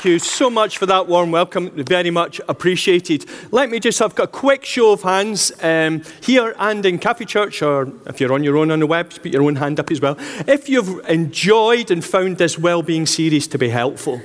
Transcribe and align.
Thank 0.00 0.12
you 0.12 0.18
so 0.18 0.48
much 0.48 0.78
for 0.78 0.86
that 0.86 1.08
warm 1.08 1.30
welcome. 1.30 1.68
Very 1.72 2.10
much 2.10 2.40
appreciated. 2.48 3.26
Let 3.50 3.68
me 3.68 3.78
just 3.78 3.98
have 3.98 4.18
a 4.18 4.26
quick 4.26 4.64
show 4.64 4.92
of 4.92 5.02
hands 5.02 5.52
um, 5.62 6.04
here 6.22 6.54
and 6.58 6.86
in 6.86 6.98
Cafe 6.98 7.26
Church, 7.26 7.60
or 7.60 7.92
if 8.06 8.18
you're 8.18 8.32
on 8.32 8.42
your 8.42 8.56
own 8.56 8.70
on 8.70 8.80
the 8.80 8.86
web, 8.86 9.10
put 9.10 9.26
your 9.26 9.42
own 9.42 9.56
hand 9.56 9.78
up 9.78 9.90
as 9.90 10.00
well. 10.00 10.16
If 10.48 10.70
you've 10.70 11.06
enjoyed 11.06 11.90
and 11.90 12.02
found 12.02 12.38
this 12.38 12.58
well-being 12.58 13.04
series 13.04 13.46
to 13.48 13.58
be 13.58 13.68
helpful. 13.68 14.22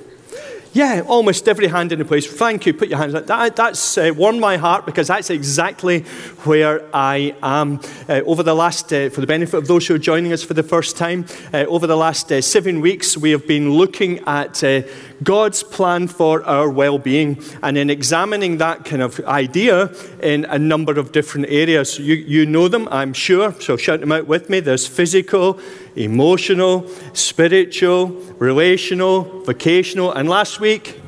Yeah, 0.72 1.04
almost 1.08 1.48
every 1.48 1.68
hand 1.68 1.94
in 1.94 2.00
the 2.00 2.06
place. 2.06 2.28
Thank 2.28 2.66
you. 2.66 2.74
Put 2.74 2.90
your 2.90 2.98
hands 2.98 3.14
up. 3.14 3.28
That, 3.28 3.56
that's 3.56 3.98
uh, 3.98 4.12
warmed 4.14 4.42
my 4.42 4.58
heart 4.58 4.86
because 4.86 5.08
that's 5.08 5.30
exactly 5.30 6.02
where 6.44 6.84
I 6.94 7.34
am. 7.42 7.80
Uh, 8.10 8.20
over 8.26 8.44
the 8.44 8.54
last, 8.54 8.92
uh, 8.92 9.10
for 9.10 9.22
the 9.22 9.28
benefit 9.28 9.56
of 9.56 9.68
those 9.68 9.88
who 9.88 9.96
are 9.96 9.98
joining 9.98 10.34
us 10.34 10.44
for 10.44 10.54
the 10.54 10.64
first 10.64 10.98
time, 10.98 11.28
uh, 11.54 11.60
over 11.60 11.88
the 11.88 11.96
last 11.96 12.30
uh, 12.30 12.42
seven 12.42 12.82
weeks, 12.82 13.18
we 13.18 13.32
have 13.32 13.48
been 13.48 13.72
looking 13.72 14.20
at 14.28 14.62
uh, 14.66 14.82
God's 15.24 15.64
plan 15.64 16.08
for 16.08 16.44
our 16.44 16.70
well 16.70 16.98
being 16.98 17.42
and 17.62 17.78
in 17.78 17.90
examining 17.90 18.58
that 18.58 18.86
kind 18.86 19.02
of 19.02 19.20
idea 19.22 19.92
in 20.22 20.46
a 20.46 20.60
number 20.60 21.00
of 21.00 21.12
different 21.12 21.48
areas. 21.50 21.98
You, 22.00 22.16
you 22.16 22.46
know 22.46 22.68
them, 22.68 22.88
I'm 22.92 23.14
sure, 23.14 23.54
so 23.62 23.78
shout 23.78 24.02
them 24.02 24.12
out 24.12 24.28
with 24.28 24.50
me. 24.50 24.60
There's 24.60 24.88
physical, 24.88 25.60
emotional, 25.96 26.90
spiritual, 27.14 28.08
relational, 28.38 29.44
vocational, 29.44 30.12
and 30.12 30.28
last 30.28 30.60
week, 30.60 31.00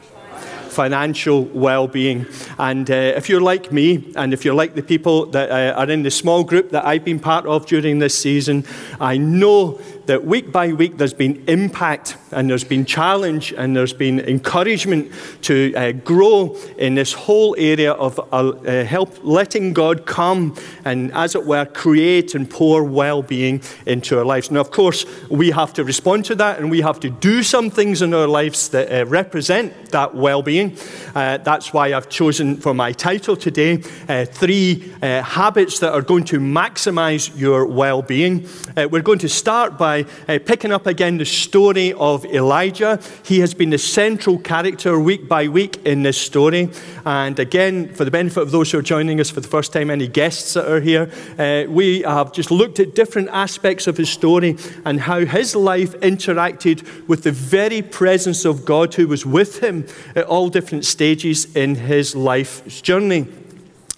financial 0.78 1.45
well 1.45 1.88
being. 1.88 2.28
And 2.59 2.89
uh, 2.91 2.94
if 2.94 3.30
you're 3.30 3.41
like 3.41 3.72
me, 3.72 4.13
and 4.16 4.31
if 4.31 4.45
you're 4.45 4.53
like 4.53 4.75
the 4.75 4.83
people 4.83 5.25
that 5.28 5.50
uh, 5.50 5.80
are 5.80 5.89
in 5.89 6.03
the 6.03 6.11
small 6.11 6.44
group 6.44 6.69
that 6.69 6.85
I've 6.85 7.03
been 7.03 7.19
part 7.19 7.47
of 7.47 7.66
during 7.66 7.97
this 7.97 8.16
season, 8.16 8.63
I 9.00 9.17
know 9.17 9.80
that 10.08 10.23
week 10.23 10.53
by 10.53 10.72
week 10.72 10.97
there's 10.97 11.13
been 11.13 11.44
impact 11.47 12.16
and 12.31 12.50
there's 12.50 12.63
been 12.63 12.86
challenge 12.86 13.53
and 13.58 13.75
there's 13.75 13.94
been 13.94 14.22
encouragement 14.22 15.11
to 15.41 15.73
uh, 15.75 15.91
grow 15.91 16.55
in 16.77 16.95
this 16.95 17.11
whole 17.11 17.55
area 17.58 17.91
of 17.91 18.17
uh, 18.19 18.23
uh, 18.23 18.85
help 18.85 19.17
letting 19.22 19.73
God 19.73 20.05
come 20.05 20.55
and, 20.85 21.13
as 21.13 21.35
it 21.35 21.45
were, 21.45 21.66
create 21.66 22.35
and 22.35 22.50
pour 22.50 22.83
well 22.85 23.22
being 23.22 23.61
into 23.85 24.17
our 24.17 24.23
lives. 24.23 24.50
Now, 24.50 24.61
of 24.61 24.72
course, 24.72 25.05
we 25.30 25.52
have 25.52 25.73
to 25.73 25.83
respond 25.83 26.23
to 26.25 26.35
that 26.35 26.59
and 26.59 26.72
we 26.72 26.81
have 26.81 27.02
to 27.02 27.09
do 27.09 27.44
some 27.44 27.69
things 27.69 28.02
in 28.02 28.13
our 28.13 28.28
lives 28.28 28.69
that 28.69 28.89
uh, 28.89 29.05
represent 29.08 29.91
that 29.91 30.16
well 30.16 30.41
being. 30.41 30.78
Uh, 31.16 31.38
that's 31.38 31.73
why 31.73 31.94
I've 31.94 32.09
chosen 32.09 32.55
for 32.55 32.73
my 32.73 32.94
title 32.94 33.35
today 33.35 33.83
uh, 34.08 34.23
three 34.25 34.94
habits 35.02 35.80
that 35.80 35.91
are 35.91 36.02
going 36.02 36.24
to 36.25 36.39
maximize 36.39 37.38
your 37.38 37.66
well 37.66 38.01
being. 38.01 38.47
we're 38.75 39.01
going 39.01 39.19
to 39.19 39.29
start 39.29 39.78
by 39.78 39.97
by 40.03 40.34
uh, 40.34 40.40
picking 40.46 40.72
up 40.72 40.85
again 40.85 41.18
the 41.18 41.25
story 41.25 41.94
of 41.94 42.25
Elijah. 42.25 43.00
He 43.24 43.40
has 43.40 43.53
been 43.53 43.69
the 43.69 43.78
central 43.78 44.38
character 44.38 45.00
week 45.00 45.28
by 45.28 45.47
week 45.47 45.78
in 45.85 46.03
this 46.03 46.18
story. 46.19 46.69
And 47.06 47.40
again, 47.40 47.94
for 47.94 48.06
the 48.06 48.12
benefit 48.12 48.44
of 48.44 48.52
those 48.52 48.72
who 48.72 48.80
are 48.80 48.84
joining 48.84 49.19
us 49.19 49.30
for 49.30 49.41
the 49.41 49.47
first 49.47 49.74
time, 49.74 49.90
any 49.90 50.07
guests 50.07 50.53
that 50.53 50.69
are 50.69 50.81
here, 50.81 51.09
uh, 51.38 51.69
we 51.69 52.02
have 52.02 52.34
just 52.34 52.52
looked 52.52 52.80
at 52.80 52.96
different 52.96 53.30
aspects 53.30 53.88
of 53.88 53.97
his 53.97 54.09
story 54.09 54.57
and 54.86 55.00
how 55.00 55.25
his 55.25 55.56
life 55.56 55.94
interacted 56.02 57.07
with 57.07 57.24
the 57.24 57.31
very 57.31 57.81
presence 57.81 58.46
of 58.46 58.66
God 58.66 58.94
who 58.94 59.07
was 59.07 59.25
with 59.25 59.63
him 59.63 59.86
at 60.16 60.25
all 60.25 60.50
different 60.50 60.86
stages 60.86 61.56
in 61.56 61.75
his 61.75 62.16
life's 62.16 62.81
journey. 62.81 63.28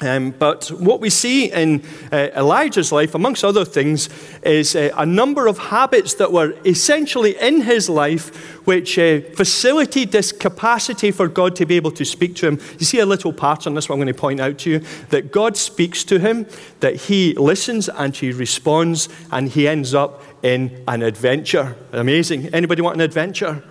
Um, 0.02 0.32
but 0.32 0.70
what 0.70 1.02
we 1.02 1.10
see 1.10 1.52
in 1.52 1.84
uh, 2.12 2.30
Elijah's 2.36 2.92
life, 2.92 3.16
amongst 3.16 3.44
other 3.44 3.66
things, 3.66 4.08
is 4.44 4.76
uh, 4.76 4.92
a 4.96 5.06
number 5.06 5.46
of 5.48 5.58
habits 5.58 6.14
that 6.16 6.32
were 6.32 6.54
essentially 6.64 7.38
in 7.38 7.62
his 7.62 7.90
life 7.90 8.56
which 8.66 8.98
uh, 8.98 9.20
facilitate 9.36 10.12
this 10.12 10.32
capacity 10.32 11.12
for 11.12 11.28
God 11.28 11.56
to 11.58 11.66
be 11.66 11.76
able 11.76 11.92
to 11.92 12.06
speak 12.06 12.36
to 12.36 12.48
him. 12.48 12.60
You 12.78 12.86
see 12.86 13.00
a 13.00 13.06
little 13.06 13.34
pattern, 13.34 13.74
that's 13.74 13.90
what 13.90 13.96
I'm 13.96 14.02
going 14.02 14.14
to 14.14 14.20
point 14.20 14.40
out 14.40 14.58
to 14.60 14.70
you, 14.70 14.80
that 15.10 15.32
God 15.34 15.58
speaks 15.58 16.06
to 16.06 16.20
him, 16.20 16.46
that 16.80 16.96
he 16.96 17.34
listens 17.34 17.90
and 17.90 18.16
he 18.16 18.32
responds, 18.32 19.10
and 19.32 19.50
he 19.50 19.68
ends 19.68 19.94
up 19.94 20.24
in 20.44 20.82
an 20.88 21.02
adventure. 21.02 21.76
Amazing. 21.92 22.48
Anybody 22.54 22.82
want 22.82 22.96
an 22.96 23.02
adventure? 23.02 23.64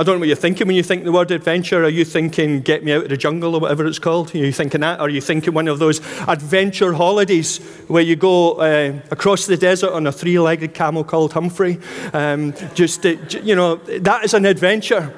I 0.00 0.04
don't 0.04 0.14
know 0.14 0.20
what 0.20 0.28
you're 0.28 0.36
thinking 0.36 0.68
when 0.68 0.76
you 0.76 0.84
think 0.84 1.02
the 1.02 1.10
word 1.10 1.32
adventure. 1.32 1.82
Are 1.82 1.88
you 1.88 2.04
thinking 2.04 2.60
get 2.60 2.84
me 2.84 2.92
out 2.92 3.02
of 3.02 3.08
the 3.08 3.16
jungle 3.16 3.56
or 3.56 3.60
whatever 3.60 3.84
it's 3.84 3.98
called? 3.98 4.32
Are 4.32 4.38
you 4.38 4.52
thinking 4.52 4.82
that? 4.82 5.00
Are 5.00 5.08
you 5.08 5.20
thinking 5.20 5.54
one 5.54 5.66
of 5.66 5.80
those 5.80 5.98
adventure 6.28 6.92
holidays 6.92 7.58
where 7.88 8.04
you 8.04 8.14
go 8.14 8.60
uh, 8.60 8.96
across 9.10 9.46
the 9.46 9.56
desert 9.56 9.90
on 9.90 10.06
a 10.06 10.12
three 10.12 10.38
legged 10.38 10.72
camel 10.72 11.02
called 11.02 11.32
Humphrey? 11.32 11.80
Um, 12.12 12.54
just, 12.76 13.04
uh, 13.04 13.16
you 13.42 13.56
know, 13.56 13.74
that 13.74 14.24
is 14.24 14.34
an 14.34 14.46
adventure. 14.46 15.12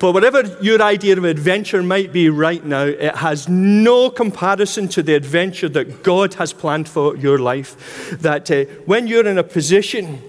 But 0.00 0.10
whatever 0.10 0.42
your 0.60 0.82
idea 0.82 1.16
of 1.16 1.22
adventure 1.22 1.84
might 1.84 2.12
be 2.12 2.28
right 2.28 2.64
now, 2.64 2.82
it 2.82 3.14
has 3.14 3.48
no 3.48 4.10
comparison 4.10 4.88
to 4.88 5.04
the 5.04 5.14
adventure 5.14 5.68
that 5.68 6.02
God 6.02 6.34
has 6.34 6.52
planned 6.52 6.88
for 6.88 7.16
your 7.16 7.38
life. 7.38 8.18
That 8.22 8.50
uh, 8.50 8.64
when 8.86 9.06
you're 9.06 9.28
in 9.28 9.38
a 9.38 9.44
position, 9.44 10.20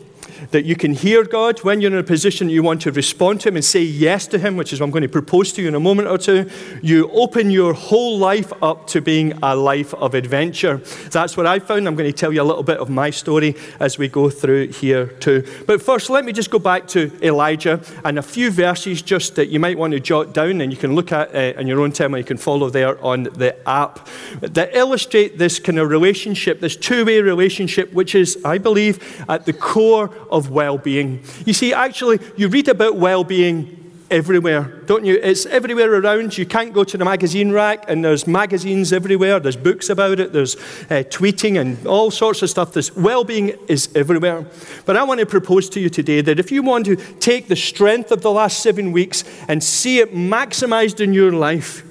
that 0.52 0.66
you 0.66 0.76
can 0.76 0.94
hear 0.94 1.24
God 1.24 1.60
when 1.64 1.82
you're 1.82 1.92
in 1.92 1.98
a 1.98 2.04
position 2.04 2.50
you 2.50 2.64
want 2.64 2.82
to 2.84 2.92
respond 2.92 3.42
to 3.42 3.50
Him 3.50 3.56
and 3.56 3.66
say 3.66 3.82
yes 3.82 4.28
to 4.28 4.40
Him, 4.40 4.58
which 4.58 4.74
is 4.74 4.80
what 4.80 4.86
I'm 4.88 4.92
going 4.92 5.04
to 5.04 5.10
propose 5.10 5.52
to 5.54 5.62
you 5.62 5.68
in 5.68 5.76
a 5.76 5.80
moment 5.80 6.08
or 6.08 6.18
two. 6.18 6.50
You 6.82 7.10
open 7.12 7.52
your 7.52 7.74
whole 7.74 8.18
life 8.18 8.52
up 8.62 8.88
to 8.88 9.02
being 9.02 9.38
a 9.44 9.56
life 9.56 9.94
of 9.94 10.14
adventure. 10.14 10.78
That's 11.12 11.38
what 11.38 11.46
I 11.46 11.60
found. 11.60 11.88
I'm 11.88 11.96
going 11.96 12.12
to 12.12 12.18
tell 12.18 12.34
you 12.34 12.42
a 12.42 12.44
little 12.44 12.64
bit 12.64 12.78
of 12.78 12.90
my 12.90 13.10
story 13.10 13.56
as 13.80 13.98
we 13.98 14.08
go 14.08 14.30
through 14.30 14.70
here 14.70 15.08
too. 15.08 15.46
But 15.66 15.82
first, 15.82 16.10
let 16.10 16.26
me 16.26 16.32
just 16.32 16.52
go 16.52 16.60
back 16.60 16.88
to 16.90 17.12
Elijah 17.22 17.82
and 18.04 18.18
a 18.18 18.22
few 18.22 18.52
verses 18.52 19.02
just 19.02 19.36
that 19.36 19.48
you 19.48 19.60
might 19.60 19.78
want 19.78 19.94
to 19.94 20.00
jot 20.00 20.34
down 20.34 20.62
and 20.62 20.72
you 20.72 20.78
can 20.78 20.96
look 20.96 21.12
at 21.12 21.34
uh, 21.36 21.60
in 21.60 21.68
your 21.68 21.82
own 21.82 21.92
time 21.92 22.16
or 22.16 22.18
you 22.18 22.24
can 22.24 22.38
follow 22.38 22.70
there 22.70 23.04
on 23.04 23.24
the 23.24 23.56
app 23.68 24.08
that 24.42 24.76
illustrate 24.76 25.38
this 25.38 25.60
kind 25.60 25.80
of 25.80 25.90
relationship, 25.90 26.60
this 26.60 26.76
two 26.76 27.06
way 27.06 27.22
relationship, 27.22 27.92
which 27.94 28.16
is, 28.16 28.38
I 28.44 28.58
believe, 28.58 29.24
at 29.30 29.46
the 29.46 29.54
core 29.54 30.10
of 30.30 30.50
well 30.50 30.78
being. 30.78 31.24
You 31.46 31.54
see, 31.54 31.74
actually, 31.74 32.20
you 32.36 32.48
read 32.48 32.68
about 32.68 32.96
well 32.96 33.24
being 33.24 33.78
everywhere, 34.10 34.64
don't 34.86 35.06
you? 35.06 35.20
It's 35.22 35.46
everywhere 35.46 35.94
around. 35.94 36.38
You 36.38 36.46
can't 36.46 36.74
go 36.74 36.84
to 36.84 36.98
the 36.98 37.06
magazine 37.06 37.52
rack, 37.52 37.86
and 37.90 38.04
there's 38.04 38.26
magazines 38.28 38.94
everywhere. 38.94 39.40
There's 39.40 39.58
books 39.58 39.90
about 39.90 40.20
it. 40.20 40.34
There's 40.34 40.56
uh, 40.56 41.04
tweeting 41.10 41.60
and 41.60 41.86
all 41.86 42.12
sorts 42.12 42.42
of 42.42 42.50
stuff. 42.50 42.74
This 42.74 42.96
well 42.96 43.24
being 43.24 43.50
is 43.68 43.90
everywhere. 43.96 44.46
But 44.86 44.98
I 44.98 45.04
want 45.04 45.20
to 45.20 45.26
propose 45.26 45.70
to 45.72 45.80
you 45.80 45.90
today 45.90 46.22
that 46.22 46.40
if 46.40 46.52
you 46.52 46.64
want 46.64 46.86
to 46.86 46.96
take 46.96 47.48
the 47.48 47.56
strength 47.56 48.12
of 48.12 48.22
the 48.22 48.32
last 48.32 48.62
seven 48.62 48.92
weeks 48.92 49.24
and 49.48 49.64
see 49.64 50.00
it 50.00 50.14
maximized 50.14 51.00
in 51.02 51.14
your 51.14 51.32
life, 51.32 51.84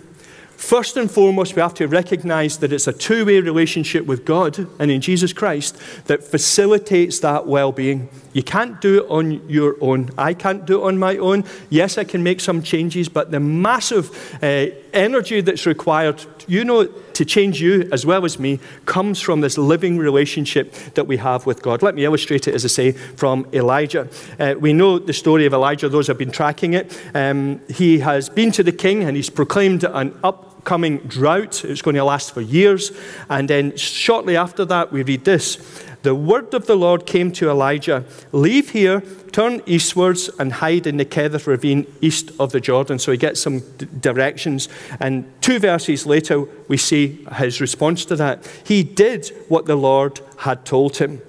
First 0.57 0.97
and 0.97 1.11
foremost, 1.11 1.55
we 1.55 1.61
have 1.61 1.75
to 1.75 1.87
recognize 1.87 2.59
that 2.59 2.73
it's 2.73 2.87
a 2.87 2.93
two 2.93 3.27
way 3.27 3.41
relationship 3.41 4.07
with 4.07 4.25
God 4.25 4.67
and 4.81 4.91
in 4.91 5.03
Jesus 5.03 5.33
Christ 5.35 5.77
that 6.07 6.25
facilitates 6.25 7.21
that 7.21 7.47
well 7.47 7.73
being. 7.73 8.09
You 8.37 8.43
can't 8.43 8.83
do 8.83 8.99
it 8.99 9.07
on 9.09 9.49
your 9.49 9.77
own. 9.81 10.11
I 10.19 10.35
can't 10.35 10.67
do 10.67 10.83
it 10.83 10.89
on 10.89 10.99
my 10.99 11.17
own. 11.17 11.45
Yes, 11.71 11.97
I 11.97 12.05
can 12.05 12.23
make 12.23 12.41
some 12.41 12.61
changes, 12.63 13.09
but 13.09 13.31
the 13.31 13.41
massive 13.41 14.11
uh, 14.43 14.67
energy 14.93 15.41
that's 15.41 15.65
required, 15.65 16.23
you 16.47 16.63
know, 16.63 16.85
to 16.85 17.25
change 17.25 17.63
you 17.63 17.89
as 17.93 18.05
well 18.05 18.27
as 18.27 18.39
me, 18.39 18.61
comes 18.85 19.23
from 19.23 19.41
this 19.41 19.57
living 19.57 19.97
relationship 19.97 20.75
that 20.97 21.07
we 21.07 21.17
have 21.17 21.47
with 21.47 21.63
God. 21.63 21.81
Let 21.81 21.95
me 21.95 22.05
illustrate 22.05 22.47
it, 22.47 22.55
as 22.55 22.67
I 22.67 22.69
say, 22.69 22.93
from 22.93 23.47
Elijah. 23.55 24.07
Uh, 24.39 24.55
we 24.61 24.75
know 24.75 24.99
the 24.99 25.15
story 25.15 25.47
of 25.47 25.55
Elijah, 25.55 25.89
those 25.89 26.07
have 26.09 26.19
been 26.19 26.31
tracking 26.31 26.75
it. 26.75 27.01
Um, 27.15 27.63
he 27.71 28.01
has 28.01 28.29
been 28.29 28.53
to 28.53 28.63
the 28.63 28.71
king 28.71 29.03
and 29.03 29.17
he's 29.17 29.31
proclaimed 29.31 29.85
an 29.85 30.15
up 30.23 30.46
upcoming 30.67 30.99
drought. 31.07 31.65
It's 31.65 31.81
going 31.81 31.95
to 31.95 32.03
last 32.03 32.35
for 32.35 32.41
years. 32.41 32.91
And 33.31 33.49
then 33.49 33.77
shortly 33.77 34.37
after 34.37 34.65
that, 34.65 34.91
we 34.91 35.05
read 35.05 35.25
this 35.25 35.59
The 36.03 36.13
word 36.13 36.55
of 36.55 36.67
the 36.67 36.75
Lord 36.75 37.07
came 37.07 37.31
to 37.33 37.49
Elijah 37.49 38.05
Leave 38.33 38.71
here, 38.71 39.01
turn 39.31 39.63
eastwards, 39.67 40.29
and 40.41 40.55
hide 40.55 40.89
in 40.89 40.97
the 40.97 41.05
Kerith 41.05 41.47
ravine 41.47 41.87
east 42.01 42.33
of 42.41 42.51
the 42.51 42.59
Jordan. 42.59 42.99
So 42.99 43.13
he 43.13 43.19
gets 43.19 43.41
some 43.41 43.61
d- 43.61 43.87
directions. 44.01 44.69
And 44.99 45.25
two 45.41 45.61
verses 45.61 46.05
later, 46.05 46.41
we 46.67 46.79
see 46.79 47.25
his 47.37 47.61
response 47.61 48.05
to 48.07 48.17
that. 48.17 48.45
He 48.65 48.83
did 48.83 49.29
what 49.49 49.67
the 49.67 49.77
Lord 49.77 50.21
had 50.39 50.65
told 50.65 50.97
him. 50.97 51.23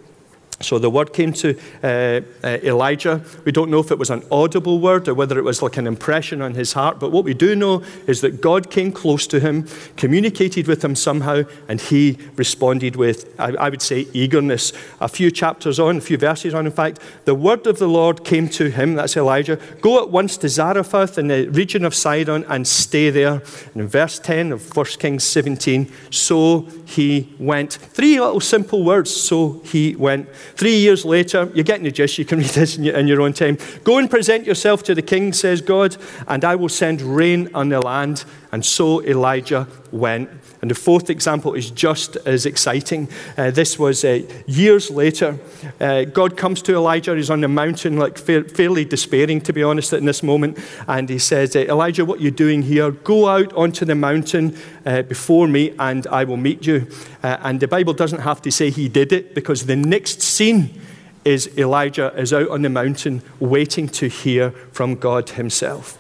So 0.60 0.80
the 0.80 0.90
word 0.90 1.14
came 1.14 1.34
to 1.34 1.56
uh, 1.84 2.22
uh, 2.44 2.58
Elijah. 2.64 3.22
We 3.46 3.52
don't 3.52 3.70
know 3.70 3.80
if 3.80 3.92
it 3.92 4.00
was 4.00 4.10
an 4.10 4.24
audible 4.32 4.80
word 4.80 5.08
or 5.08 5.14
whether 5.14 5.38
it 5.38 5.44
was 5.44 5.62
like 5.62 5.78
an 5.78 5.86
impression 5.86 6.42
on 6.42 6.56
his 6.56 6.74
heart, 6.74 7.00
but 7.00 7.12
what 7.12 7.24
we 7.24 7.36
do 7.36 7.56
know 7.56 7.84
is 8.08 8.22
that 8.22 8.42
God 8.42 8.72
came 8.72 8.92
close 8.92 9.28
to 9.28 9.40
him, 9.40 9.68
communicated 9.98 10.68
with 10.68 10.84
him 10.84 10.96
somehow, 10.96 11.44
and 11.68 11.80
he 11.80 12.18
responded 12.36 12.96
with, 12.96 13.40
I, 13.40 13.52
I 13.52 13.70
would 13.70 13.84
say, 13.84 14.08
eagerness. 14.14 14.74
A 15.00 15.08
few 15.08 15.30
chapters 15.30 15.80
on, 15.80 15.98
a 15.98 16.02
few 16.02 16.18
verses 16.18 16.56
on, 16.56 16.66
in 16.66 16.72
fact, 16.72 17.00
the 17.26 17.36
word 17.36 17.68
of 17.68 17.78
the 17.78 17.88
Lord 17.88 18.26
came 18.26 18.50
to 18.50 18.72
him, 18.72 18.96
that's 18.96 19.16
Elijah, 19.16 19.60
go 19.82 20.02
at 20.02 20.10
once 20.10 20.38
to 20.38 20.50
Zarephath 20.50 21.20
in 21.20 21.28
the 21.28 21.50
region 21.50 21.86
of 21.86 21.94
Sidon 21.94 22.44
and 22.50 22.68
stay 22.68 23.12
there. 23.12 23.44
And 23.74 23.84
in 23.84 23.88
verse 23.88 24.18
10 24.18 24.52
of 24.54 24.76
1 24.76 24.86
Kings 24.98 25.24
17, 25.24 25.92
so 26.10 26.62
he 26.86 27.36
went. 27.38 27.74
Three 27.74 28.20
little 28.20 28.40
simple 28.40 28.84
words, 28.84 29.16
so 29.16 29.62
he 29.64 29.96
went. 29.96 30.28
Three 30.56 30.78
years 30.78 31.06
later, 31.06 31.50
you're 31.54 31.64
getting 31.64 31.84
the 31.84 31.92
gist, 31.92 32.18
you 32.18 32.26
can 32.26 32.40
read 32.40 32.50
this 32.50 32.78
in 32.78 32.84
your, 32.84 32.96
in 32.96 33.08
your 33.08 33.22
own 33.22 33.34
time. 33.34 33.58
Go 33.84 33.98
and 33.98 34.10
present 34.10 34.46
yourself 34.46 34.84
to 34.84 34.96
the 34.96 35.02
king, 35.02 35.34
says 35.34 35.62
God, 35.62 35.98
and 36.28 36.44
I 36.44 36.56
will 36.56 36.70
send 36.70 37.02
rain 37.02 37.50
on 37.54 37.70
the 37.70 37.80
land. 37.80 38.26
And 38.52 38.66
so 38.66 39.04
Elijah 39.04 39.68
went. 39.92 40.30
And 40.62 40.72
the 40.72 40.76
fourth 40.76 41.10
example 41.10 41.54
is 41.54 41.72
just 41.72 42.16
as 42.26 42.46
exciting. 42.46 43.08
Uh, 43.38 43.52
this 43.52 43.78
was 43.78 44.04
uh, 44.04 44.22
years 44.46 44.90
later. 44.90 45.38
Uh, 45.80 46.04
God 46.04 46.38
comes 46.38 46.62
to 46.64 46.74
Elijah. 46.74 47.16
He's 47.16 47.30
on 47.30 47.42
the 47.42 47.48
mountain, 47.48 47.98
like 47.98 48.18
fa- 48.18 48.44
fairly 48.44 48.86
despairing, 48.86 49.42
to 49.42 49.54
be 49.54 49.64
honest, 49.64 49.94
in 49.94 50.06
this 50.06 50.24
moment. 50.24 50.58
And 50.88 51.10
he 51.10 51.20
says, 51.20 51.56
uh, 51.56 51.60
Elijah, 51.60 52.06
what 52.06 52.20
are 52.20 52.24
you 52.24 52.32
doing 52.32 52.64
here? 52.64 52.92
Go 52.92 53.28
out 53.28 53.54
onto 53.54 53.86
the 53.86 53.96
mountain 53.96 54.58
uh, 54.86 55.02
before 55.04 55.48
me, 55.48 55.74
and 55.80 56.08
I 56.08 56.24
will 56.24 56.38
meet 56.38 56.66
you. 56.66 56.88
Uh, 57.24 57.38
and 57.42 57.60
the 57.60 57.68
Bible 57.68 57.94
doesn't 57.94 58.22
have 58.22 58.42
to 58.42 58.52
say 58.52 58.70
he 58.70 58.90
did 58.90 59.12
it, 59.12 59.36
because 59.36 59.66
the 59.66 59.76
next 59.76 60.22
scene 60.22 60.82
is 61.24 61.50
Elijah 61.58 62.14
is 62.16 62.32
out 62.32 62.50
on 62.50 62.62
the 62.62 62.70
mountain 62.70 63.22
waiting 63.40 63.90
to 63.90 64.08
hear 64.08 64.52
from 64.72 64.96
God 64.96 65.32
himself. 65.32 65.98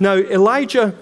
Now, 0.00 0.14
Elijah 0.14 0.94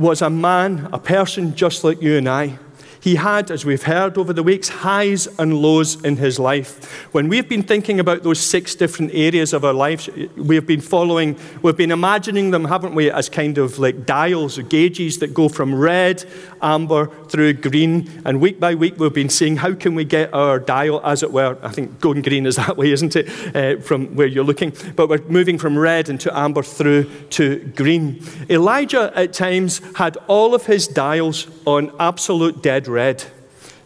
was 0.00 0.22
a 0.22 0.30
man, 0.30 0.88
a 0.94 0.98
person 0.98 1.54
just 1.54 1.84
like 1.84 2.00
you 2.00 2.16
and 2.16 2.26
I. 2.26 2.58
He 3.00 3.14
had, 3.14 3.50
as 3.50 3.64
we've 3.64 3.82
heard 3.82 4.18
over 4.18 4.32
the 4.32 4.42
weeks, 4.42 4.68
highs 4.68 5.26
and 5.38 5.54
lows 5.54 6.02
in 6.04 6.16
his 6.16 6.38
life. 6.38 7.08
When 7.14 7.28
we've 7.28 7.48
been 7.48 7.62
thinking 7.62 7.98
about 7.98 8.22
those 8.22 8.40
six 8.40 8.74
different 8.74 9.12
areas 9.14 9.54
of 9.54 9.64
our 9.64 9.72
lives, 9.72 10.08
we've 10.36 10.66
been 10.66 10.82
following, 10.82 11.38
we've 11.62 11.76
been 11.76 11.92
imagining 11.92 12.50
them, 12.50 12.66
haven't 12.66 12.94
we, 12.94 13.10
as 13.10 13.30
kind 13.30 13.56
of 13.56 13.78
like 13.78 14.04
dials 14.04 14.58
or 14.58 14.62
gauges 14.62 15.18
that 15.18 15.32
go 15.32 15.48
from 15.48 15.74
red, 15.74 16.24
amber, 16.60 17.06
through 17.28 17.54
green. 17.54 18.10
And 18.26 18.38
week 18.38 18.60
by 18.60 18.74
week, 18.74 18.98
we've 18.98 19.14
been 19.14 19.30
seeing 19.30 19.56
how 19.56 19.74
can 19.74 19.94
we 19.94 20.04
get 20.04 20.34
our 20.34 20.58
dial, 20.58 21.00
as 21.02 21.22
it 21.22 21.32
were. 21.32 21.56
I 21.62 21.70
think 21.70 22.00
going 22.00 22.20
green 22.20 22.44
is 22.44 22.56
that 22.60 22.76
way, 22.76 22.92
isn't 22.92 23.16
it, 23.16 23.56
uh, 23.56 23.80
from 23.80 24.14
where 24.14 24.26
you're 24.26 24.44
looking? 24.44 24.74
But 24.94 25.08
we're 25.08 25.22
moving 25.22 25.56
from 25.56 25.78
red 25.78 26.10
into 26.10 26.36
amber 26.36 26.62
through 26.62 27.10
to 27.30 27.58
green. 27.76 28.22
Elijah, 28.50 29.10
at 29.14 29.32
times, 29.32 29.80
had 29.94 30.18
all 30.26 30.54
of 30.54 30.66
his 30.66 30.86
dials 30.86 31.46
on 31.66 31.92
absolute 31.98 32.62
dead 32.62 32.89
red. 32.90 33.24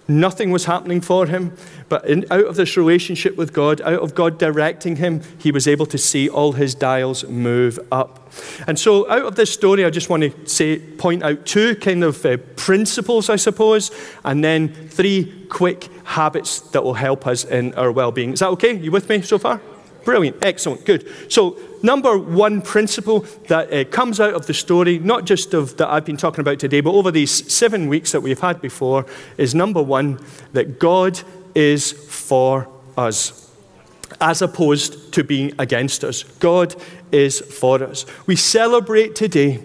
Nothing 0.06 0.50
was 0.50 0.66
happening 0.66 1.00
for 1.00 1.26
him, 1.26 1.56
but 1.88 2.06
in, 2.06 2.26
out 2.30 2.44
of 2.44 2.56
this 2.56 2.76
relationship 2.76 3.36
with 3.36 3.54
God, 3.54 3.80
out 3.80 4.02
of 4.02 4.14
God 4.14 4.38
directing 4.38 4.96
him, 4.96 5.22
he 5.38 5.50
was 5.50 5.66
able 5.66 5.86
to 5.86 5.96
see 5.96 6.28
all 6.28 6.52
his 6.52 6.74
dials 6.74 7.24
move 7.24 7.78
up. 7.90 8.30
And 8.66 8.78
so, 8.78 9.10
out 9.10 9.24
of 9.24 9.36
this 9.36 9.50
story, 9.50 9.82
I 9.82 9.88
just 9.88 10.10
want 10.10 10.24
to 10.24 10.46
say, 10.46 10.78
point 10.78 11.22
out 11.22 11.46
two 11.46 11.76
kind 11.76 12.04
of 12.04 12.24
uh, 12.26 12.36
principles, 12.54 13.30
I 13.30 13.36
suppose, 13.36 13.90
and 14.24 14.44
then 14.44 14.68
three 14.68 15.46
quick 15.48 15.88
habits 16.04 16.60
that 16.72 16.84
will 16.84 16.94
help 16.94 17.26
us 17.26 17.44
in 17.44 17.72
our 17.74 17.90
well 17.90 18.12
being. 18.12 18.34
Is 18.34 18.40
that 18.40 18.50
okay? 18.50 18.74
You 18.76 18.90
with 18.90 19.08
me 19.08 19.22
so 19.22 19.38
far? 19.38 19.62
Brilliant, 20.04 20.44
excellent, 20.44 20.84
good. 20.84 21.10
So, 21.32 21.58
number 21.82 22.18
one 22.18 22.60
principle 22.60 23.20
that 23.48 23.72
uh, 23.72 23.84
comes 23.84 24.20
out 24.20 24.34
of 24.34 24.46
the 24.46 24.54
story, 24.54 24.98
not 24.98 25.24
just 25.24 25.54
of 25.54 25.76
that 25.78 25.88
I've 25.88 26.04
been 26.04 26.16
talking 26.16 26.40
about 26.40 26.58
today, 26.58 26.80
but 26.80 26.92
over 26.92 27.10
these 27.10 27.52
seven 27.52 27.88
weeks 27.88 28.12
that 28.12 28.20
we've 28.20 28.40
had 28.40 28.60
before, 28.60 29.06
is 29.38 29.54
number 29.54 29.82
one 29.82 30.22
that 30.52 30.78
God 30.78 31.20
is 31.54 31.92
for 31.92 32.68
us, 32.98 33.50
as 34.20 34.42
opposed 34.42 35.12
to 35.14 35.24
being 35.24 35.52
against 35.58 36.04
us. 36.04 36.22
God 36.22 36.74
is 37.10 37.40
for 37.40 37.82
us. 37.82 38.04
We 38.26 38.36
celebrate 38.36 39.14
today 39.14 39.62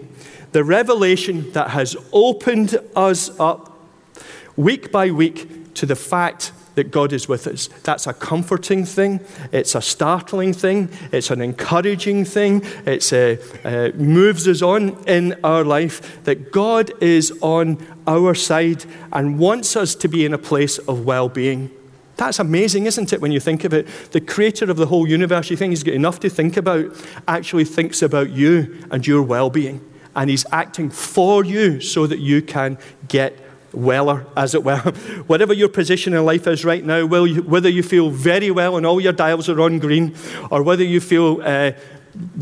the 0.52 0.64
revelation 0.64 1.52
that 1.52 1.70
has 1.70 1.96
opened 2.12 2.78
us 2.96 3.38
up 3.38 3.78
week 4.56 4.90
by 4.90 5.10
week 5.10 5.74
to 5.74 5.86
the 5.86 5.96
fact 5.96 6.52
that 6.80 6.90
God 6.90 7.12
is 7.12 7.28
with 7.28 7.46
us. 7.46 7.68
That's 7.82 8.06
a 8.06 8.14
comforting 8.14 8.86
thing. 8.86 9.20
It's 9.52 9.74
a 9.74 9.82
startling 9.82 10.54
thing. 10.54 10.88
It's 11.12 11.30
an 11.30 11.42
encouraging 11.42 12.24
thing. 12.24 12.62
It 12.86 13.12
uh, 13.12 13.36
uh, 13.68 13.90
moves 13.96 14.48
us 14.48 14.62
on 14.62 14.96
in 15.06 15.38
our 15.44 15.62
life 15.62 16.24
that 16.24 16.52
God 16.52 16.90
is 17.02 17.38
on 17.42 17.76
our 18.06 18.34
side 18.34 18.86
and 19.12 19.38
wants 19.38 19.76
us 19.76 19.94
to 19.96 20.08
be 20.08 20.24
in 20.24 20.32
a 20.32 20.38
place 20.38 20.78
of 20.78 21.04
well 21.04 21.28
being. 21.28 21.70
That's 22.16 22.38
amazing, 22.38 22.86
isn't 22.86 23.12
it, 23.12 23.20
when 23.20 23.30
you 23.30 23.40
think 23.40 23.64
of 23.64 23.74
it? 23.74 23.86
The 24.12 24.22
creator 24.22 24.70
of 24.70 24.78
the 24.78 24.86
whole 24.86 25.06
universe, 25.06 25.50
you 25.50 25.58
think 25.58 25.72
he's 25.72 25.82
got 25.82 25.92
enough 25.92 26.18
to 26.20 26.30
think 26.30 26.56
about, 26.56 26.96
actually 27.28 27.66
thinks 27.66 28.00
about 28.00 28.30
you 28.30 28.86
and 28.90 29.06
your 29.06 29.22
well 29.22 29.50
being. 29.50 29.86
And 30.16 30.30
he's 30.30 30.46
acting 30.50 30.88
for 30.88 31.44
you 31.44 31.82
so 31.82 32.06
that 32.06 32.20
you 32.20 32.40
can 32.40 32.78
get 33.08 33.38
weller, 33.72 34.26
as 34.36 34.54
it 34.54 34.64
were. 34.64 34.78
Whatever 35.26 35.52
your 35.52 35.68
position 35.68 36.14
in 36.14 36.24
life 36.24 36.46
is 36.46 36.64
right 36.64 36.84
now, 36.84 37.06
whether 37.06 37.68
you 37.68 37.82
feel 37.82 38.10
very 38.10 38.50
well 38.50 38.76
and 38.76 38.86
all 38.86 39.00
your 39.00 39.12
dials 39.12 39.48
are 39.48 39.60
on 39.60 39.78
green, 39.78 40.14
or 40.50 40.62
whether 40.62 40.84
you 40.84 41.00
feel 41.00 41.40
uh, 41.42 41.72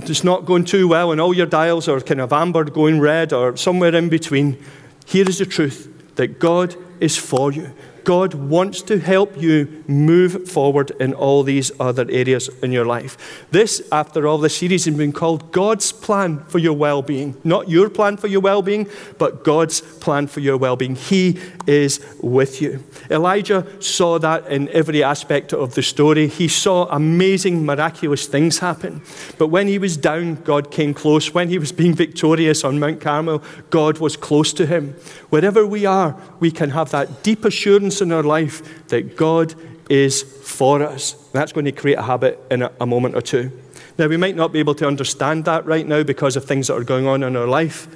it's 0.02 0.24
not 0.24 0.44
going 0.44 0.64
too 0.64 0.88
well 0.88 1.12
and 1.12 1.20
all 1.20 1.34
your 1.34 1.46
dials 1.46 1.88
are 1.88 2.00
kind 2.00 2.20
of 2.20 2.32
amber 2.32 2.64
going 2.64 3.00
red 3.00 3.32
or 3.32 3.56
somewhere 3.56 3.94
in 3.94 4.08
between, 4.08 4.62
here 5.06 5.28
is 5.28 5.38
the 5.38 5.46
truth 5.46 6.16
that 6.16 6.38
God 6.38 6.74
is 7.00 7.16
for 7.16 7.52
you. 7.52 7.72
God 8.08 8.32
wants 8.32 8.80
to 8.84 8.98
help 8.98 9.36
you 9.36 9.84
move 9.86 10.48
forward 10.48 10.92
in 10.98 11.12
all 11.12 11.42
these 11.42 11.70
other 11.78 12.06
areas 12.10 12.48
in 12.62 12.72
your 12.72 12.86
life. 12.86 13.46
This, 13.50 13.86
after 13.92 14.26
all, 14.26 14.38
the 14.38 14.48
series 14.48 14.86
has 14.86 14.96
been 14.96 15.12
called 15.12 15.52
God's 15.52 15.92
plan 15.92 16.42
for 16.44 16.58
your 16.58 16.72
well 16.72 17.02
being. 17.02 17.36
Not 17.44 17.68
your 17.68 17.90
plan 17.90 18.16
for 18.16 18.26
your 18.26 18.40
well 18.40 18.62
being, 18.62 18.88
but 19.18 19.44
God's 19.44 19.82
plan 19.82 20.26
for 20.26 20.40
your 20.40 20.56
well 20.56 20.74
being. 20.74 20.96
He 20.96 21.38
is 21.66 22.00
with 22.22 22.62
you. 22.62 22.82
Elijah 23.10 23.66
saw 23.78 24.18
that 24.20 24.46
in 24.46 24.70
every 24.70 25.04
aspect 25.04 25.52
of 25.52 25.74
the 25.74 25.82
story. 25.82 26.28
He 26.28 26.48
saw 26.48 26.86
amazing, 26.86 27.66
miraculous 27.66 28.26
things 28.26 28.60
happen. 28.60 29.02
But 29.36 29.48
when 29.48 29.66
he 29.66 29.78
was 29.78 29.98
down, 29.98 30.36
God 30.36 30.70
came 30.70 30.94
close. 30.94 31.34
When 31.34 31.50
he 31.50 31.58
was 31.58 31.72
being 31.72 31.92
victorious 31.92 32.64
on 32.64 32.80
Mount 32.80 33.02
Carmel, 33.02 33.42
God 33.68 33.98
was 33.98 34.16
close 34.16 34.54
to 34.54 34.64
him. 34.64 34.94
Wherever 35.28 35.66
we 35.66 35.84
are, 35.84 36.18
we 36.40 36.50
can 36.50 36.70
have 36.70 36.90
that 36.92 37.22
deep 37.22 37.44
assurance 37.44 37.97
in 38.00 38.12
our 38.12 38.22
life 38.22 38.86
that 38.88 39.16
God 39.16 39.54
is 39.88 40.22
for 40.22 40.82
us. 40.82 41.12
That's 41.32 41.52
going 41.52 41.66
to 41.66 41.72
create 41.72 41.98
a 41.98 42.02
habit 42.02 42.38
in 42.50 42.62
a, 42.62 42.72
a 42.80 42.86
moment 42.86 43.14
or 43.14 43.20
two. 43.20 43.52
Now, 43.98 44.06
we 44.06 44.16
might 44.16 44.36
not 44.36 44.52
be 44.52 44.60
able 44.60 44.76
to 44.76 44.86
understand 44.86 45.44
that 45.46 45.66
right 45.66 45.86
now 45.86 46.02
because 46.02 46.36
of 46.36 46.44
things 46.44 46.68
that 46.68 46.74
are 46.74 46.84
going 46.84 47.06
on 47.06 47.22
in 47.22 47.36
our 47.36 47.48
life, 47.48 47.88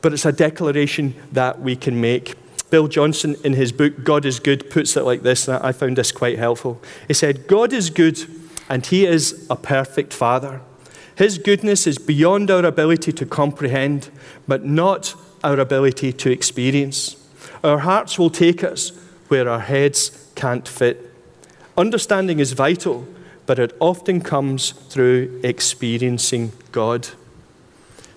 but 0.00 0.12
it's 0.12 0.24
a 0.24 0.32
declaration 0.32 1.14
that 1.32 1.60
we 1.60 1.76
can 1.76 2.00
make. 2.00 2.34
Bill 2.70 2.88
Johnson, 2.88 3.36
in 3.44 3.52
his 3.52 3.70
book, 3.70 4.02
God 4.02 4.24
is 4.24 4.40
Good, 4.40 4.70
puts 4.70 4.96
it 4.96 5.02
like 5.02 5.22
this, 5.22 5.46
and 5.46 5.62
I 5.62 5.72
found 5.72 5.98
this 5.98 6.10
quite 6.10 6.38
helpful. 6.38 6.80
He 7.06 7.14
said, 7.14 7.46
God 7.46 7.72
is 7.72 7.90
good, 7.90 8.18
and 8.68 8.84
He 8.84 9.04
is 9.06 9.46
a 9.50 9.56
perfect 9.56 10.12
Father. 10.12 10.60
His 11.16 11.38
goodness 11.38 11.86
is 11.86 11.98
beyond 11.98 12.50
our 12.50 12.64
ability 12.64 13.12
to 13.12 13.26
comprehend, 13.26 14.10
but 14.48 14.64
not 14.64 15.14
our 15.44 15.60
ability 15.60 16.12
to 16.12 16.30
experience. 16.30 17.16
Our 17.64 17.78
hearts 17.78 18.18
will 18.18 18.28
take 18.28 18.62
us 18.62 18.90
where 19.28 19.48
our 19.48 19.60
heads 19.60 20.30
can't 20.34 20.68
fit. 20.68 21.10
Understanding 21.78 22.38
is 22.38 22.52
vital, 22.52 23.08
but 23.46 23.58
it 23.58 23.74
often 23.80 24.20
comes 24.20 24.72
through 24.72 25.40
experiencing 25.42 26.52
God. 26.72 27.08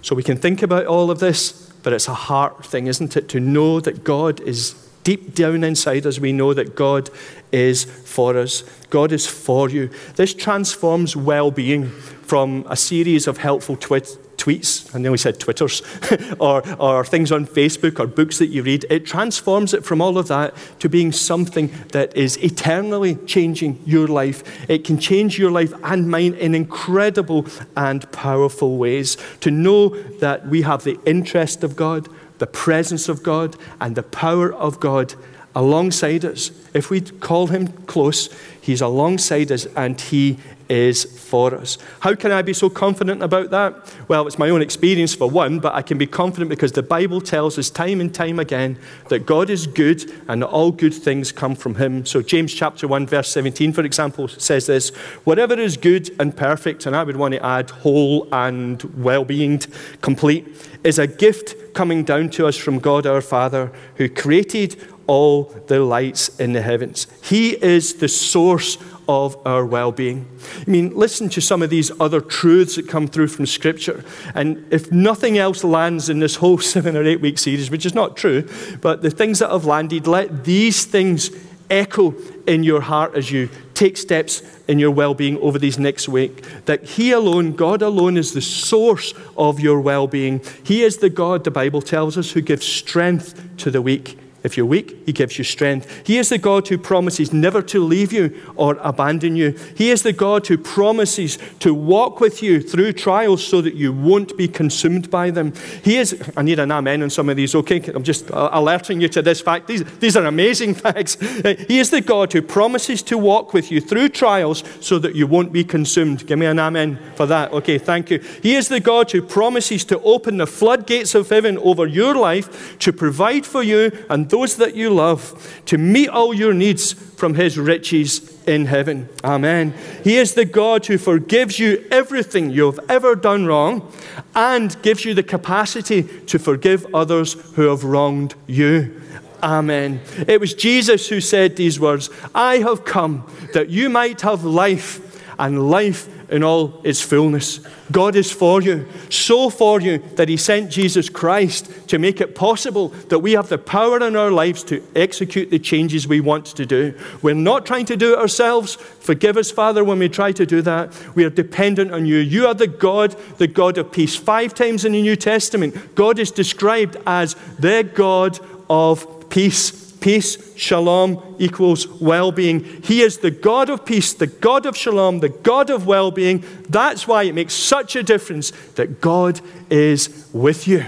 So 0.02 0.16
we 0.16 0.24
can 0.24 0.38
think 0.38 0.62
about 0.62 0.86
all 0.86 1.10
of 1.10 1.20
this, 1.20 1.72
but 1.82 1.94
it's 1.94 2.10
a 2.10 2.14
heart 2.14 2.66
thing, 2.66 2.88
isn't 2.88 3.16
it? 3.16 3.30
To 3.30 3.40
know 3.40 3.80
that 3.80 4.04
God 4.04 4.42
is 4.42 4.74
deep 5.06 5.34
down 5.34 5.64
inside 5.64 6.06
us, 6.06 6.20
we 6.20 6.34
know 6.34 6.54
that 6.54 6.76
God 6.76 7.10
is 7.54 7.86
for 7.86 8.38
us. 8.38 8.64
God 8.90 9.14
is 9.14 9.26
for 9.26 9.70
you. 9.70 9.90
This 10.18 10.34
transforms 10.34 11.16
well 11.16 11.52
being 11.52 11.88
from 11.88 12.66
a 12.68 12.76
series 12.76 13.26
of 13.26 13.38
helpful 13.38 13.78
twits 13.78 14.18
tweets, 14.48 14.96
I 14.96 15.00
nearly 15.00 15.18
said 15.18 15.40
Twitters, 15.40 15.82
or, 16.40 16.64
or 16.80 17.04
things 17.04 17.32
on 17.32 17.46
Facebook 17.46 18.00
or 18.00 18.08
books 18.08 18.38
that 18.40 18.48
you 18.48 18.64
read, 18.64 18.86
it 18.90 19.06
transforms 19.06 19.74
it 19.74 19.84
from 19.84 20.02
all 20.02 20.18
of 20.18 20.30
that 20.30 20.54
to 20.80 20.88
being 20.88 21.12
something 21.12 21.70
that 21.92 22.16
is 22.16 22.38
eternally 22.38 23.16
changing 23.26 23.82
your 23.86 24.08
life. 24.08 24.70
It 24.70 24.86
can 24.86 25.00
change 25.00 25.38
your 25.38 25.52
life 25.52 25.74
and 25.84 26.10
mine 26.10 26.34
in 26.36 26.56
incredible 26.56 27.46
and 27.76 28.10
powerful 28.14 28.78
ways. 28.78 29.18
To 29.42 29.52
know 29.52 29.90
that 30.20 30.48
we 30.48 30.62
have 30.62 30.84
the 30.84 30.98
interest 31.06 31.64
of 31.64 31.76
God, 31.76 32.08
the 32.38 32.48
presence 32.48 33.10
of 33.10 33.24
God, 33.24 33.58
and 33.82 33.96
the 33.96 34.04
power 34.04 34.54
of 34.54 34.80
God 34.80 35.14
alongside 35.58 36.24
us. 36.24 36.52
If 36.76 36.92
we 36.92 37.02
call 37.02 37.48
him 37.48 37.70
close, 37.88 38.30
he's 38.62 38.80
alongside 38.80 39.52
us 39.52 39.66
and 39.76 40.00
he 40.00 40.38
is 40.70 41.06
for 41.06 41.56
us. 41.56 41.80
How 42.02 42.14
can 42.14 42.32
I 42.32 42.44
be 42.44 42.54
so 42.54 42.70
confident 42.70 43.24
about 43.24 43.50
that? 43.50 43.74
Well, 44.08 44.28
it's 44.28 44.38
my 44.38 44.50
own 44.50 44.62
experience 44.62 45.16
for 45.16 45.28
one, 45.28 45.60
but 45.60 45.74
I 45.74 45.82
can 45.82 45.98
be 45.98 46.06
confident 46.06 46.50
because 46.50 46.74
the 46.74 46.84
Bible 46.84 47.22
tells 47.22 47.58
us 47.58 47.72
time 47.72 48.02
and 48.02 48.14
time 48.14 48.38
again 48.38 48.78
that 49.10 49.26
God 49.26 49.50
is 49.50 49.66
good 49.66 50.12
and 50.28 50.44
that 50.44 50.48
all 50.48 50.72
good 50.72 50.94
things 50.94 51.32
come 51.32 51.56
from 51.56 51.76
Him. 51.76 52.06
So, 52.06 52.22
James 52.22 52.54
chapter 52.54 52.88
1, 52.88 53.08
verse 53.08 53.30
17, 53.30 53.74
for 53.74 53.82
example, 53.82 54.28
says 54.28 54.68
this 54.68 54.90
Whatever 55.24 55.60
is 55.60 55.76
good 55.78 56.12
and 56.20 56.36
perfect, 56.36 56.86
and 56.86 56.96
I 56.96 57.04
would 57.04 57.18
want 57.18 57.34
to 57.34 57.44
add 57.44 57.70
whole 57.70 58.28
and 58.32 58.84
well 59.02 59.26
being, 59.26 59.60
complete, 60.02 60.48
is 60.84 61.00
a 61.00 61.08
gift 61.08 61.74
coming 61.74 62.04
down 62.04 62.30
to 62.32 62.46
us 62.46 62.58
from 62.58 62.80
God 62.80 63.06
our 63.06 63.22
Father, 63.22 63.72
who 63.96 64.10
created 64.10 64.76
all 65.08 65.46
the 65.68 65.80
lights 65.80 66.30
in 66.40 66.54
the 66.54 66.62
heavens. 66.62 67.08
He 67.24 67.52
is 67.52 67.96
the 67.96 68.08
source 68.08 68.78
of 69.08 69.38
our 69.46 69.66
well 69.66 69.92
being. 69.92 70.28
I 70.66 70.70
mean, 70.70 70.96
listen 70.96 71.30
to 71.30 71.42
some 71.42 71.62
of 71.62 71.70
these 71.70 71.92
other 72.00 72.22
truths 72.22 72.76
that 72.76 72.88
come 72.88 73.08
through 73.08 73.30
from 73.30 73.46
Scripture. 73.46 74.04
And 74.36 74.66
if 74.72 74.92
nothing 74.92 75.38
else 75.38 75.64
lands 75.64 76.10
in 76.10 76.20
this 76.20 76.36
whole 76.36 76.58
seven 76.74 76.96
or 76.96 77.04
eight 77.04 77.22
week 77.22 77.38
series, 77.38 77.72
which 77.72 77.86
is 77.86 77.96
not 77.96 78.18
true, 78.18 78.48
but 78.82 79.02
the 79.02 79.10
things 79.10 79.40
that 79.40 79.52
have 79.52 79.66
landed, 79.66 80.08
let 80.08 80.44
these 80.44 80.86
things 80.86 81.32
echo 81.70 82.16
in 82.46 82.64
your 82.64 82.82
heart 82.82 83.16
as 83.16 83.30
you 83.32 83.50
take 83.74 83.98
steps 83.98 84.42
in 84.68 84.80
your 84.80 84.92
well 84.92 85.14
being 85.14 85.38
over 85.40 85.60
these 85.60 85.78
next 85.78 86.10
week. 86.10 86.44
That 86.66 86.84
He 86.84 87.12
alone, 87.12 87.54
God 87.54 87.82
alone, 87.82 88.18
is 88.18 88.34
the 88.34 88.42
source 88.42 89.14
of 89.38 89.60
your 89.60 89.80
well 89.80 90.08
being. 90.08 90.42
He 90.64 90.84
is 90.84 90.98
the 90.98 91.10
God, 91.10 91.44
the 91.44 91.52
Bible 91.52 91.82
tells 91.82 92.18
us, 92.18 92.32
who 92.32 92.42
gives 92.42 92.66
strength 92.66 93.58
to 93.58 93.72
the 93.72 93.82
weak. 93.82 94.18
If 94.48 94.56
you're 94.56 94.66
weak, 94.66 94.96
He 95.06 95.12
gives 95.12 95.38
you 95.38 95.44
strength. 95.44 96.08
He 96.08 96.18
is 96.18 96.30
the 96.30 96.38
God 96.38 96.70
who 96.70 96.78
promises 96.78 97.34
never 97.34 97.62
to 97.64 97.84
leave 97.84 98.14
you 98.14 98.34
or 98.56 98.78
abandon 98.82 99.36
you. 99.36 99.52
He 99.76 99.92
is 99.92 100.04
the 100.04 100.14
God 100.14 100.48
who 100.48 100.58
promises 100.58 101.38
to 101.60 101.74
walk 101.74 102.22
with 102.22 102.42
you 102.42 102.62
through 102.62 102.94
trials 102.94 103.46
so 103.46 103.60
that 103.60 103.76
you 103.76 103.92
won't 103.92 104.38
be 104.38 104.48
consumed 104.48 105.12
by 105.12 105.32
them. 105.32 105.52
He 105.84 105.98
is, 105.98 106.16
I 106.38 106.44
need 106.44 106.60
an 106.60 106.72
amen 106.72 107.04
on 107.04 107.10
some 107.10 107.28
of 107.28 107.36
these, 107.36 107.54
okay? 107.56 107.84
I'm 107.94 108.04
just 108.04 108.30
alerting 108.32 109.02
you 109.02 109.10
to 109.10 109.22
this 109.22 109.42
fact. 109.42 109.68
These, 109.68 109.84
these 110.00 110.16
are 110.16 110.26
amazing 110.26 110.74
facts. 110.86 111.22
Uh, 111.22 111.56
he 111.68 111.80
is 111.80 111.90
the 111.90 112.00
God 112.00 112.32
who 112.32 112.42
promises 112.42 113.04
to 113.04 113.18
walk 113.18 113.54
with 113.54 113.70
you 113.70 113.82
through 113.82 114.10
trials 114.10 114.64
so 114.80 114.98
that 115.00 115.14
you 115.14 115.28
won't 115.28 115.52
be 115.52 115.66
consumed. 115.66 116.26
Give 116.26 116.40
me 116.40 116.46
an 116.46 116.58
amen 116.58 116.98
for 117.16 117.26
that. 117.26 117.52
Okay, 117.52 117.78
thank 117.78 118.10
you. 118.10 118.20
He 118.42 118.56
is 118.56 118.70
the 118.70 118.80
God 118.80 119.12
who 119.12 119.22
promises 119.22 119.84
to 119.86 120.00
open 120.04 120.38
the 120.38 120.48
floodgates 120.48 121.16
of 121.16 121.30
heaven 121.30 121.58
over 121.58 121.86
your 121.86 122.16
life 122.16 122.78
to 122.80 122.94
provide 122.94 123.46
for 123.46 123.62
you 123.62 123.92
and 124.10 124.30
those 124.30 124.37
that 124.46 124.76
you 124.76 124.90
love, 124.90 125.62
to 125.66 125.78
meet 125.78 126.10
all 126.10 126.34
your 126.34 126.54
needs 126.54 126.94
from 126.94 127.34
his 127.34 127.58
riches 127.58 128.38
in 128.48 128.66
heaven. 128.66 129.10
Amen. 129.24 129.74
He 130.04 130.18
is 130.18 130.34
the 130.34 130.46
God 130.46 130.86
who 130.86 130.98
forgives 130.98 131.60
you 131.60 131.86
everything 131.92 132.50
you 132.50 132.66
have 132.66 132.80
ever 132.90 133.16
done 133.16 133.46
wrong 133.46 133.92
and 134.36 134.82
gives 134.82 135.04
you 135.04 135.14
the 135.14 135.24
capacity 135.24 136.04
to 136.04 136.40
forgive 136.40 136.86
others 136.96 137.34
who 137.56 137.64
have 137.64 137.84
wronged 137.84 138.36
you. 138.48 139.02
Amen. 139.44 140.02
It 140.28 140.40
was 140.40 140.54
Jesus 140.54 141.10
who 141.10 141.22
said 141.22 141.56
these 141.56 141.80
words 141.80 142.10
I 142.34 142.58
have 142.58 142.86
come 142.86 143.30
that 143.54 143.70
you 143.70 143.90
might 143.90 144.22
have 144.22 144.44
life 144.44 145.04
and 145.38 145.70
life 145.70 146.10
in 146.30 146.44
all 146.44 146.82
its 146.84 147.02
fullness. 147.02 147.60
God 147.92 148.16
is 148.16 148.32
for 148.32 148.62
you, 148.62 148.88
so 149.10 149.50
for 149.50 149.80
you 149.80 150.00
that 150.16 150.30
He 150.30 150.38
sent 150.38 150.72
Jesus 150.72 151.10
Christ 151.10 151.70
to 151.88 151.98
make 151.98 152.20
it 152.20 152.36
possible 152.36 152.90
that 153.10 153.20
we 153.20 153.34
have 153.34 153.50
the 153.50 153.58
power 153.58 154.06
in 154.06 154.16
our 154.16 154.32
lives 154.32 154.64
to 154.64 154.84
execute 154.96 155.50
the 155.50 155.60
changes 155.60 156.08
we 156.08 156.20
want 156.20 156.46
to 156.48 156.66
do. 156.66 156.98
We're 157.22 157.34
not 157.34 157.66
trying 157.66 157.86
to 157.86 157.98
do 157.98 158.14
it 158.14 158.20
ourselves. 158.20 158.76
Forgive 158.76 159.38
us, 159.38 159.52
Father, 159.52 159.84
when 159.84 160.00
we 160.00 160.10
try 160.10 160.32
to 160.34 160.46
do 160.46 160.62
that. 160.64 160.94
We 161.16 161.24
are 161.24 161.30
dependent 161.30 161.94
on 161.94 162.06
you. 162.06 162.18
You 162.18 162.48
are 162.48 162.54
the 162.54 162.68
God, 162.68 163.16
the 163.38 163.48
God 163.48 163.78
of 163.78 163.92
peace. 163.92 164.16
Five 164.16 164.54
times 164.54 164.84
in 164.84 164.92
the 164.92 165.02
New 165.02 165.16
Testament, 165.16 165.96
God 165.96 166.20
is 166.20 166.32
described 166.32 166.98
as 167.06 167.36
the 167.58 167.90
God 167.94 168.40
of 168.70 169.30
peace. 169.30 169.87
Peace, 170.00 170.56
shalom 170.56 171.36
equals 171.40 171.88
well 171.88 172.32
being. 172.32 172.64
He 172.84 173.02
is 173.02 173.18
the 173.18 173.32
God 173.32 173.70
of 173.70 173.86
peace, 173.86 174.14
the 174.14 174.28
God 174.28 174.66
of 174.66 174.78
shalom, 174.78 175.20
the 175.20 175.30
God 175.30 175.70
of 175.70 175.88
well 175.88 176.12
being. 176.12 176.44
That's 176.70 177.08
why 177.08 177.24
it 177.24 177.34
makes 177.36 177.54
such 177.54 177.96
a 177.96 178.04
difference 178.04 178.52
that 178.76 179.02
God 179.02 179.42
is 179.70 180.30
with 180.34 180.68
you 180.68 180.86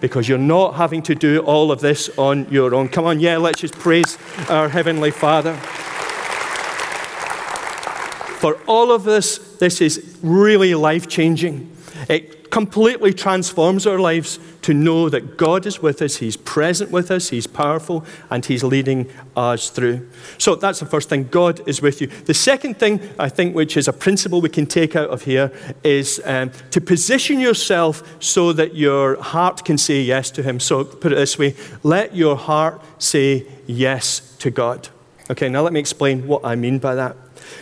because 0.00 0.28
you're 0.28 0.36
not 0.36 0.74
having 0.74 1.02
to 1.02 1.14
do 1.14 1.40
all 1.40 1.72
of 1.72 1.80
this 1.80 2.10
on 2.18 2.46
your 2.50 2.74
own. 2.74 2.88
Come 2.88 3.06
on, 3.06 3.20
yeah, 3.20 3.38
let's 3.38 3.60
just 3.60 3.74
praise 3.74 4.18
our 4.50 4.68
Heavenly 4.68 5.10
Father. 5.10 5.54
For 8.38 8.60
all 8.66 8.92
of 8.92 9.04
this, 9.04 9.38
this 9.56 9.80
is 9.80 10.18
really 10.22 10.74
life 10.74 11.08
changing. 11.08 11.74
It 12.10 12.33
completely 12.54 13.12
transforms 13.12 13.84
our 13.84 13.98
lives 13.98 14.38
to 14.62 14.72
know 14.72 15.08
that 15.08 15.36
God 15.36 15.66
is 15.66 15.82
with 15.82 16.00
us, 16.00 16.18
He's 16.18 16.36
present 16.36 16.92
with 16.92 17.10
us, 17.10 17.30
He's 17.30 17.48
powerful, 17.48 18.04
and 18.30 18.46
He's 18.46 18.62
leading 18.62 19.10
us 19.36 19.70
through. 19.70 20.08
So 20.38 20.54
that's 20.54 20.78
the 20.78 20.86
first 20.86 21.08
thing 21.08 21.24
God 21.24 21.68
is 21.68 21.82
with 21.82 22.00
you. 22.00 22.06
The 22.06 22.32
second 22.32 22.78
thing, 22.78 23.00
I 23.18 23.28
think, 23.28 23.56
which 23.56 23.76
is 23.76 23.88
a 23.88 23.92
principle 23.92 24.40
we 24.40 24.50
can 24.50 24.66
take 24.66 24.94
out 24.94 25.10
of 25.10 25.22
here, 25.22 25.50
is 25.82 26.22
um, 26.24 26.52
to 26.70 26.80
position 26.80 27.40
yourself 27.40 28.04
so 28.22 28.52
that 28.52 28.76
your 28.76 29.20
heart 29.20 29.64
can 29.64 29.76
say 29.76 30.02
yes 30.02 30.30
to 30.30 30.42
Him. 30.44 30.60
So 30.60 30.84
put 30.84 31.10
it 31.10 31.16
this 31.16 31.36
way 31.36 31.56
let 31.82 32.14
your 32.14 32.36
heart 32.36 32.80
say 33.02 33.48
yes 33.66 34.36
to 34.38 34.52
God. 34.52 34.90
Okay, 35.28 35.48
now 35.48 35.62
let 35.62 35.72
me 35.72 35.80
explain 35.80 36.28
what 36.28 36.44
I 36.44 36.54
mean 36.54 36.78
by 36.78 36.94
that. 36.94 37.16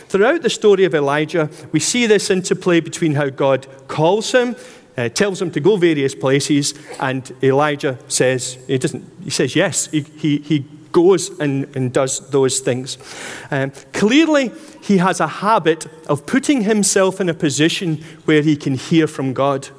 Throughout 0.07 0.43
the 0.43 0.51
story 0.51 0.83
of 0.83 0.93
Elijah, 0.93 1.49
we 1.71 1.79
see 1.79 2.05
this 2.05 2.29
interplay 2.29 2.79
between 2.79 3.15
how 3.15 3.29
God 3.29 3.65
calls 3.87 4.31
him 4.31 4.55
uh, 4.97 5.09
tells 5.09 5.41
him 5.41 5.51
to 5.51 5.59
go 5.59 5.77
various 5.77 6.15
places, 6.15 6.73
and 6.99 7.31
Elijah 7.41 7.97
says, 8.07 8.57
he 8.67 8.77
doesn't, 8.77 9.03
he 9.23 9.29
says 9.29 9.55
yes, 9.55 9.87
he, 9.87 10.01
he, 10.01 10.37
he 10.37 10.65
goes 10.91 11.37
and, 11.39 11.75
and 11.75 11.91
does 11.91 12.29
those 12.29 12.59
things. 12.59 12.97
Um, 13.51 13.71
clearly, 13.91 14.51
he 14.81 14.97
has 14.97 15.19
a 15.19 15.27
habit 15.27 15.87
of 16.07 16.25
putting 16.25 16.63
himself 16.63 17.19
in 17.19 17.29
a 17.29 17.33
position 17.33 18.03
where 18.25 18.41
he 18.41 18.55
can 18.55 18.75
hear 18.75 19.07
from 19.07 19.33
God. 19.33 19.69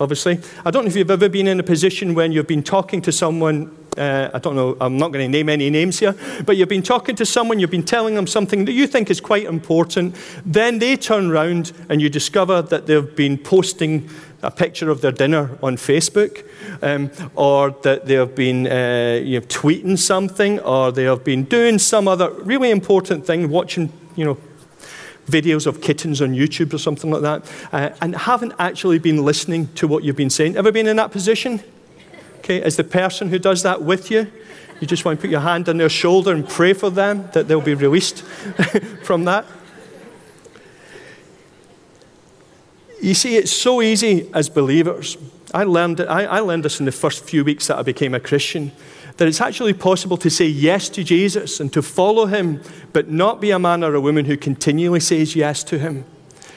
Obviously, 0.00 0.40
I 0.64 0.70
don't 0.70 0.84
know 0.84 0.88
if 0.88 0.96
you've 0.96 1.10
ever 1.10 1.28
been 1.28 1.48
in 1.48 1.58
a 1.58 1.64
position 1.64 2.14
when 2.14 2.32
you've 2.32 2.46
been 2.46 2.62
talking 2.62 3.02
to 3.02 3.12
someone 3.12 3.74
uh, 3.98 4.30
I 4.32 4.38
don't 4.38 4.54
know, 4.54 4.76
I'm 4.80 4.96
not 4.96 5.12
going 5.12 5.24
to 5.24 5.28
name 5.28 5.48
any 5.48 5.70
names 5.70 5.98
here, 5.98 6.14
but 6.44 6.56
you've 6.56 6.68
been 6.68 6.82
talking 6.82 7.16
to 7.16 7.26
someone, 7.26 7.58
you've 7.58 7.70
been 7.70 7.84
telling 7.84 8.14
them 8.14 8.26
something 8.26 8.64
that 8.66 8.72
you 8.72 8.86
think 8.86 9.10
is 9.10 9.20
quite 9.20 9.44
important. 9.44 10.14
Then 10.46 10.78
they 10.78 10.96
turn 10.96 11.30
around 11.30 11.72
and 11.88 12.00
you 12.00 12.08
discover 12.08 12.62
that 12.62 12.86
they've 12.86 13.16
been 13.16 13.36
posting 13.38 14.08
a 14.42 14.50
picture 14.50 14.90
of 14.90 15.00
their 15.00 15.12
dinner 15.12 15.58
on 15.62 15.76
Facebook, 15.76 16.44
um, 16.82 17.10
or 17.34 17.70
that 17.82 18.06
they 18.06 18.14
have 18.14 18.34
been 18.34 18.66
uh, 18.66 19.20
you 19.22 19.40
know, 19.40 19.46
tweeting 19.46 19.98
something, 19.98 20.60
or 20.60 20.92
they 20.92 21.04
have 21.04 21.24
been 21.24 21.44
doing 21.44 21.78
some 21.78 22.06
other 22.06 22.30
really 22.30 22.70
important 22.70 23.26
thing, 23.26 23.50
watching, 23.50 23.92
you 24.14 24.24
know, 24.24 24.38
videos 25.26 25.66
of 25.66 25.80
kittens 25.80 26.22
on 26.22 26.30
YouTube 26.30 26.72
or 26.72 26.78
something 26.78 27.10
like 27.10 27.22
that, 27.22 27.52
uh, 27.72 27.90
and 28.00 28.16
haven't 28.16 28.52
actually 28.58 28.98
been 28.98 29.24
listening 29.24 29.68
to 29.74 29.86
what 29.86 30.04
you've 30.04 30.16
been 30.16 30.30
saying. 30.30 30.56
Ever 30.56 30.72
been 30.72 30.86
in 30.86 30.96
that 30.96 31.10
position? 31.10 31.60
Okay, 32.38 32.62
as 32.62 32.76
the 32.76 32.84
person 32.84 33.28
who 33.28 33.38
does 33.38 33.62
that 33.62 33.82
with 33.82 34.10
you, 34.10 34.30
you 34.80 34.86
just 34.86 35.04
want 35.04 35.18
to 35.18 35.20
put 35.20 35.30
your 35.30 35.40
hand 35.40 35.68
on 35.68 35.76
their 35.76 35.88
shoulder 35.88 36.32
and 36.32 36.48
pray 36.48 36.72
for 36.72 36.88
them 36.88 37.28
that 37.32 37.48
they'll 37.48 37.60
be 37.60 37.74
released 37.74 38.22
from 39.02 39.24
that. 39.24 39.44
You 43.00 43.14
see, 43.14 43.36
it's 43.36 43.52
so 43.52 43.80
easy 43.80 44.30
as 44.34 44.48
believers. 44.48 45.16
I 45.54 45.64
learned, 45.64 46.00
I, 46.00 46.24
I 46.24 46.40
learned 46.40 46.64
this 46.64 46.80
in 46.80 46.86
the 46.86 46.92
first 46.92 47.24
few 47.24 47.44
weeks 47.44 47.68
that 47.68 47.78
I 47.78 47.82
became 47.82 48.14
a 48.14 48.20
Christian 48.20 48.72
that 49.18 49.26
it's 49.26 49.40
actually 49.40 49.72
possible 49.72 50.16
to 50.16 50.30
say 50.30 50.46
yes 50.46 50.88
to 50.88 51.02
Jesus 51.02 51.58
and 51.58 51.72
to 51.72 51.82
follow 51.82 52.26
him, 52.26 52.62
but 52.92 53.10
not 53.10 53.40
be 53.40 53.50
a 53.50 53.58
man 53.58 53.82
or 53.82 53.94
a 53.94 54.00
woman 54.00 54.24
who 54.24 54.36
continually 54.36 55.00
says 55.00 55.34
yes 55.34 55.64
to 55.64 55.78
him 55.78 56.04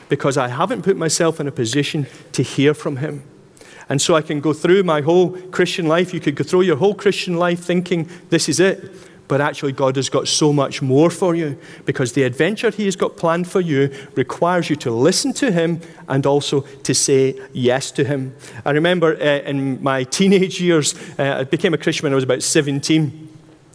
because 0.09 0.37
I 0.37 0.47
haven't 0.47 0.83
put 0.83 0.95
myself 0.95 1.39
in 1.39 1.47
a 1.47 1.51
position 1.51 2.05
to 2.33 2.43
hear 2.43 2.73
from 2.73 2.97
him. 2.97 3.23
And 3.89 3.99
so 3.99 4.15
I 4.15 4.21
can 4.21 4.41
go 4.41 4.53
through 4.53 4.83
my 4.83 5.01
whole 5.01 5.31
Christian 5.31 5.87
life. 5.87 6.13
You 6.13 6.19
could 6.19 6.35
go 6.35 6.43
through 6.43 6.61
your 6.61 6.77
whole 6.77 6.93
Christian 6.93 7.35
life 7.35 7.61
thinking, 7.61 8.07
this 8.29 8.47
is 8.47 8.59
it. 8.59 8.93
But 9.31 9.39
actually, 9.39 9.71
God 9.71 9.95
has 9.95 10.09
got 10.09 10.27
so 10.27 10.51
much 10.51 10.81
more 10.81 11.09
for 11.09 11.33
you 11.35 11.57
because 11.85 12.11
the 12.11 12.23
adventure 12.23 12.69
He 12.69 12.83
has 12.83 12.97
got 12.97 13.15
planned 13.15 13.49
for 13.49 13.61
you 13.61 13.89
requires 14.17 14.69
you 14.69 14.75
to 14.75 14.91
listen 14.91 15.31
to 15.35 15.53
Him 15.53 15.79
and 16.09 16.25
also 16.25 16.65
to 16.83 16.93
say 16.93 17.39
yes 17.53 17.91
to 17.91 18.03
Him. 18.03 18.35
I 18.65 18.71
remember 18.71 19.15
uh, 19.15 19.49
in 19.49 19.81
my 19.81 20.03
teenage 20.03 20.59
years, 20.59 20.95
uh, 21.17 21.37
I 21.39 21.43
became 21.45 21.73
a 21.73 21.77
Christian 21.77 22.03
when 22.03 22.11
I 22.11 22.15
was 22.15 22.25
about 22.25 22.43
17. 22.43 23.30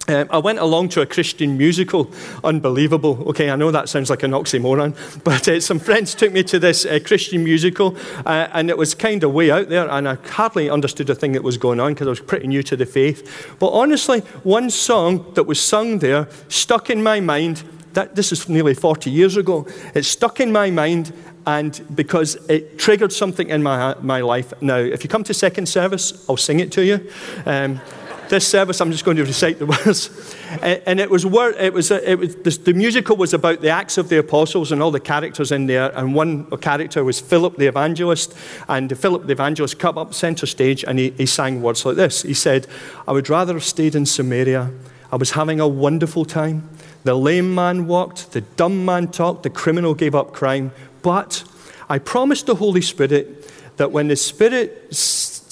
Um, 0.09 0.29
I 0.31 0.39
went 0.39 0.61
along 0.61 0.91
to 0.91 1.01
a 1.01 1.07
Christian 1.07 1.59
musical. 1.59 2.11
Unbelievable. 2.45 3.25
Okay, 3.29 3.51
I 3.51 3.57
know 3.57 3.71
that 3.73 3.89
sounds 3.89 4.09
like 4.09 4.23
an 4.23 4.31
oxymoron, 4.31 4.95
but 5.25 5.49
uh, 5.49 5.61
some 5.61 5.79
friends 5.79 6.15
took 6.15 6.33
me 6.33 6.45
to 6.45 6.59
this 6.59 6.87
uh, 6.87 7.01
Christian 7.05 7.43
musical, 7.43 7.97
uh, 8.25 8.49
and 8.53 8.71
it 8.71 8.79
was 8.79 8.95
kind 8.95 9.25
of 9.25 9.33
way 9.33 9.51
out 9.51 9.69
there, 9.69 9.89
and 9.89 10.09
I 10.09 10.15
hardly 10.15 10.71
understood 10.71 11.11
a 11.11 11.15
thing 11.15 11.33
that 11.33 11.43
was 11.43 11.59
going 11.59 11.81
on 11.81 11.95
because 11.95 12.07
I 12.07 12.11
was 12.11 12.21
pretty 12.21 12.47
new 12.47 12.63
to 12.65 12.77
the 12.77 12.87
faith. 12.87 13.57
But 13.59 13.71
honestly, 13.71 14.21
one 14.45 14.71
song 14.71 15.33
that 15.35 15.45
was 15.45 15.61
sung 15.61 15.99
there 15.99 16.29
stuck 16.49 16.89
in 16.91 17.03
my 17.03 17.21
mind. 17.21 17.65
That, 17.95 18.15
this 18.15 18.31
is 18.31 18.49
nearly 18.49 18.75
40 18.75 19.11
years 19.11 19.37
ago. 19.37 19.67
It 19.95 20.05
stuck 20.05 20.39
in 20.39 20.53
my 20.53 20.71
mind, 20.71 21.13
and 21.47 21.81
because 21.95 22.35
it 22.49 22.79
triggered 22.79 23.13
something 23.13 23.49
in 23.49 23.63
my, 23.63 23.95
my 24.03 24.21
life. 24.21 24.53
Now, 24.61 24.77
if 24.77 25.03
you 25.03 25.09
come 25.09 25.25
to 25.25 25.35
second 25.35 25.67
service, 25.67 26.25
I'll 26.29 26.37
sing 26.37 26.61
it 26.61 26.71
to 26.73 26.85
you. 26.85 27.11
Um, 27.47 27.81
this 28.29 28.47
service, 28.47 28.81
I'm 28.81 28.93
just 28.93 29.05
going 29.05 29.17
to 29.17 29.25
recite 29.25 29.59
the 29.59 29.67
words. 29.85 30.37
And 30.61 31.01
it 31.01 31.11
was, 31.11 31.25
it 31.25 31.73
was, 31.73 31.91
uh, 31.91 32.01
it 32.05 32.19
was 32.19 32.59
the 32.59 32.73
musical 32.75 33.17
was 33.17 33.35
about 33.35 33.61
the 33.61 33.71
Acts 33.71 33.99
of 33.99 34.09
the 34.09 34.19
Apostles 34.19 34.73
and 34.73 34.83
all 34.83 34.91
the 34.91 35.01
characters 35.01 35.53
in 35.53 35.67
there. 35.67 35.97
And 35.97 36.15
one 36.15 36.45
character 36.59 37.05
was 37.05 37.21
Philip 37.21 37.57
the 37.57 37.67
Evangelist. 37.67 38.37
And 38.69 38.97
Philip 38.99 39.27
the 39.27 39.33
Evangelist 39.33 39.79
came 39.79 39.99
up 39.99 40.15
center 40.15 40.47
stage 40.47 40.85
and 40.85 40.99
he, 40.99 41.11
he 41.11 41.27
sang 41.27 41.63
words 41.63 41.85
like 41.85 41.97
this. 41.97 42.23
He 42.23 42.35
said, 42.35 42.67
I 43.07 43.13
would 43.13 43.29
rather 43.29 43.55
have 43.55 43.65
stayed 43.65 43.95
in 43.95 44.07
Samaria. 44.07 44.71
I 45.13 45.17
was 45.17 45.33
having 45.33 45.61
a 45.61 45.69
wonderful 45.69 46.25
time. 46.25 46.69
The 47.05 47.15
lame 47.15 47.55
man 47.55 47.87
walked, 47.87 48.33
the 48.33 48.41
dumb 48.41 48.85
man 48.85 49.09
talked, 49.09 49.45
the 49.45 49.51
criminal 49.51 49.95
gave 49.95 50.15
up 50.15 50.33
crime. 50.33 50.73
But 51.03 51.45
I 51.89 51.99
promised 51.99 52.47
the 52.47 52.57
Holy 52.57 52.83
Spirit 52.83 53.77
that 53.77 53.93
when 53.93 54.09
the 54.09 54.17
Spirit 54.17 54.89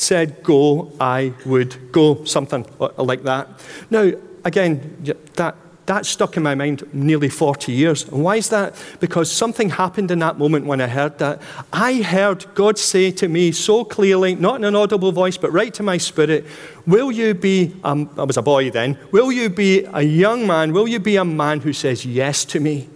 said 0.04 0.42
go, 0.42 0.92
I 1.00 1.32
would 1.44 1.92
go, 1.92 2.24
something 2.24 2.66
like 2.98 3.22
that. 3.24 3.48
Now, 3.90 4.12
again, 4.44 4.96
that 5.34 5.56
that 5.86 6.06
stuck 6.06 6.36
in 6.36 6.42
my 6.42 6.54
mind 6.54 6.82
nearly 6.92 7.28
40 7.28 7.72
years. 7.72 8.08
And 8.08 8.24
why 8.24 8.36
is 8.36 8.48
that? 8.48 8.74
Because 9.00 9.30
something 9.30 9.70
happened 9.70 10.10
in 10.10 10.18
that 10.20 10.38
moment 10.38 10.66
when 10.66 10.80
I 10.80 10.86
heard 10.86 11.18
that. 11.18 11.42
I 11.72 12.00
heard 12.02 12.46
God 12.54 12.78
say 12.78 13.10
to 13.12 13.28
me 13.28 13.52
so 13.52 13.84
clearly, 13.84 14.34
not 14.34 14.56
in 14.56 14.64
an 14.64 14.74
audible 14.74 15.12
voice, 15.12 15.36
but 15.36 15.52
right 15.52 15.74
to 15.74 15.82
my 15.82 15.98
spirit, 15.98 16.46
Will 16.86 17.10
you 17.10 17.32
be, 17.32 17.74
um, 17.82 18.10
I 18.18 18.24
was 18.24 18.36
a 18.36 18.42
boy 18.42 18.70
then, 18.70 18.98
will 19.10 19.32
you 19.32 19.48
be 19.48 19.84
a 19.92 20.02
young 20.02 20.46
man? 20.46 20.72
Will 20.74 20.86
you 20.86 21.00
be 21.00 21.16
a 21.16 21.24
man 21.24 21.60
who 21.60 21.72
says 21.72 22.04
yes 22.04 22.44
to 22.46 22.60
me? 22.60 22.88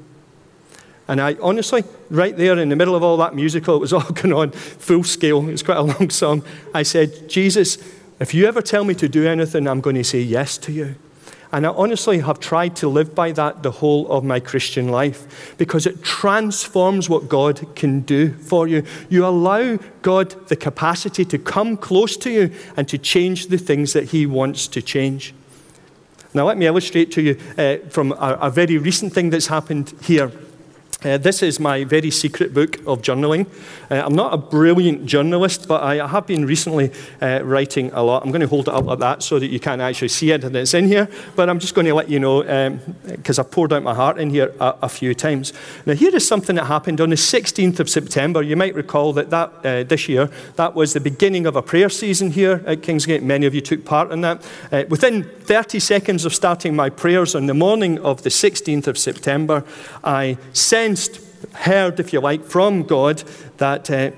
And 1.08 1.20
I 1.22 1.36
honestly, 1.40 1.84
right 2.10 2.36
there 2.36 2.58
in 2.58 2.68
the 2.68 2.76
middle 2.76 2.94
of 2.94 3.02
all 3.02 3.16
that 3.16 3.34
musical, 3.34 3.76
it 3.76 3.80
was 3.80 3.92
all 3.94 4.02
going 4.02 4.32
on 4.32 4.50
full 4.52 5.04
scale. 5.04 5.40
It 5.48 5.52
was 5.52 5.62
quite 5.62 5.78
a 5.78 5.82
long 5.82 6.10
song. 6.10 6.44
I 6.74 6.82
said, 6.82 7.28
Jesus, 7.28 7.78
if 8.20 8.34
you 8.34 8.46
ever 8.46 8.60
tell 8.60 8.84
me 8.84 8.94
to 8.94 9.08
do 9.08 9.26
anything, 9.26 9.66
I'm 9.66 9.80
going 9.80 9.96
to 9.96 10.04
say 10.04 10.20
yes 10.20 10.58
to 10.58 10.72
you. 10.72 10.96
And 11.50 11.66
I 11.66 11.70
honestly 11.70 12.18
have 12.18 12.40
tried 12.40 12.76
to 12.76 12.88
live 12.88 13.14
by 13.14 13.32
that 13.32 13.62
the 13.62 13.70
whole 13.70 14.06
of 14.08 14.22
my 14.22 14.38
Christian 14.38 14.88
life 14.88 15.56
because 15.56 15.86
it 15.86 16.04
transforms 16.04 17.08
what 17.08 17.28
God 17.28 17.74
can 17.74 18.00
do 18.00 18.34
for 18.34 18.68
you. 18.68 18.82
You 19.08 19.24
allow 19.24 19.78
God 20.02 20.48
the 20.48 20.56
capacity 20.56 21.24
to 21.24 21.38
come 21.38 21.78
close 21.78 22.18
to 22.18 22.30
you 22.30 22.54
and 22.76 22.86
to 22.88 22.98
change 22.98 23.46
the 23.46 23.56
things 23.56 23.94
that 23.94 24.10
He 24.10 24.26
wants 24.26 24.68
to 24.68 24.82
change. 24.82 25.32
Now, 26.34 26.46
let 26.46 26.58
me 26.58 26.66
illustrate 26.66 27.10
to 27.12 27.22
you 27.22 27.38
uh, 27.56 27.78
from 27.88 28.12
a, 28.12 28.38
a 28.42 28.50
very 28.50 28.76
recent 28.76 29.14
thing 29.14 29.30
that's 29.30 29.46
happened 29.46 29.94
here. 30.02 30.30
Uh, 31.04 31.16
this 31.16 31.44
is 31.44 31.60
my 31.60 31.84
very 31.84 32.10
secret 32.10 32.52
book 32.52 32.76
of 32.84 33.02
journaling. 33.02 33.46
Uh, 33.88 34.02
I'm 34.04 34.16
not 34.16 34.34
a 34.34 34.36
brilliant 34.36 35.06
journalist, 35.06 35.68
but 35.68 35.80
I 35.80 36.04
have 36.04 36.26
been 36.26 36.44
recently 36.44 36.90
uh, 37.22 37.40
writing 37.44 37.92
a 37.92 38.02
lot. 38.02 38.24
I'm 38.24 38.32
going 38.32 38.40
to 38.40 38.48
hold 38.48 38.66
it 38.66 38.74
up 38.74 38.84
like 38.84 38.98
that 38.98 39.22
so 39.22 39.38
that 39.38 39.46
you 39.46 39.60
can't 39.60 39.80
actually 39.80 40.08
see 40.08 40.32
it 40.32 40.42
and 40.42 40.56
it's 40.56 40.74
in 40.74 40.88
here, 40.88 41.08
but 41.36 41.48
I'm 41.48 41.60
just 41.60 41.76
going 41.76 41.86
to 41.86 41.94
let 41.94 42.08
you 42.08 42.18
know 42.18 42.42
because 43.04 43.38
um, 43.38 43.44
I've 43.44 43.50
poured 43.52 43.72
out 43.72 43.84
my 43.84 43.94
heart 43.94 44.18
in 44.18 44.30
here 44.30 44.52
a, 44.58 44.74
a, 44.82 44.88
few 44.88 45.14
times. 45.14 45.52
Now, 45.86 45.94
here 45.94 46.12
is 46.16 46.26
something 46.26 46.56
that 46.56 46.64
happened 46.64 47.00
on 47.00 47.10
the 47.10 47.16
16th 47.16 47.78
of 47.78 47.88
September. 47.88 48.42
You 48.42 48.56
might 48.56 48.74
recall 48.74 49.12
that, 49.12 49.30
that 49.30 49.52
uh, 49.64 49.84
this 49.84 50.08
year, 50.08 50.28
that 50.56 50.74
was 50.74 50.94
the 50.94 51.00
beginning 51.00 51.46
of 51.46 51.54
a 51.54 51.62
prayer 51.62 51.90
season 51.90 52.32
here 52.32 52.60
at 52.66 52.80
Kingsgate. 52.80 53.22
Many 53.22 53.46
of 53.46 53.54
you 53.54 53.60
took 53.60 53.84
part 53.84 54.10
in 54.10 54.22
that. 54.22 54.44
Uh, 54.72 54.82
within 54.88 55.22
30 55.22 55.78
seconds 55.78 56.24
of 56.24 56.34
starting 56.34 56.74
my 56.74 56.90
prayers 56.90 57.36
on 57.36 57.46
the 57.46 57.54
morning 57.54 58.00
of 58.00 58.24
the 58.24 58.30
16th 58.30 58.88
of 58.88 58.98
September, 58.98 59.62
I 60.02 60.38
sent 60.52 60.87
sensed, 60.88 61.20
heard, 61.52 62.00
if 62.00 62.12
you 62.12 62.20
like, 62.20 62.44
from 62.44 62.82
God 62.82 63.22
that 63.58 63.90
uh, 63.90 64.10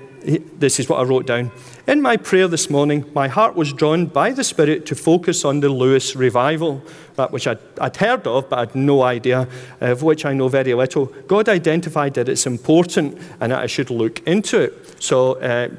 this 0.57 0.79
is 0.79 0.87
what 0.87 0.99
I 0.99 1.03
wrote 1.03 1.25
down. 1.25 1.51
In 1.87 2.01
my 2.01 2.15
prayer 2.15 2.47
this 2.47 2.69
morning, 2.69 3.03
my 3.13 3.27
heart 3.27 3.55
was 3.55 3.73
drawn 3.73 4.05
by 4.05 4.31
the 4.31 4.43
Spirit 4.43 4.85
to 4.85 4.95
focus 4.95 5.43
on 5.43 5.59
the 5.59 5.67
Lewis 5.69 6.15
revival, 6.15 6.81
that 7.21 7.31
which 7.31 7.47
I'd, 7.47 7.59
I'd 7.79 7.95
heard 7.95 8.25
of, 8.25 8.49
but 8.49 8.57
I 8.57 8.61
had 8.61 8.75
no 8.75 9.03
idea, 9.03 9.47
of 9.79 10.01
which 10.01 10.25
I 10.25 10.33
know 10.33 10.47
very 10.47 10.73
little. 10.73 11.05
God 11.27 11.47
identified 11.47 12.15
that 12.15 12.27
it's 12.27 12.47
important 12.47 13.17
and 13.39 13.51
that 13.51 13.59
I 13.59 13.67
should 13.67 13.89
look 13.91 14.25
into 14.27 14.59
it. 14.59 14.73
So 15.01 15.33
uh, 15.35 15.69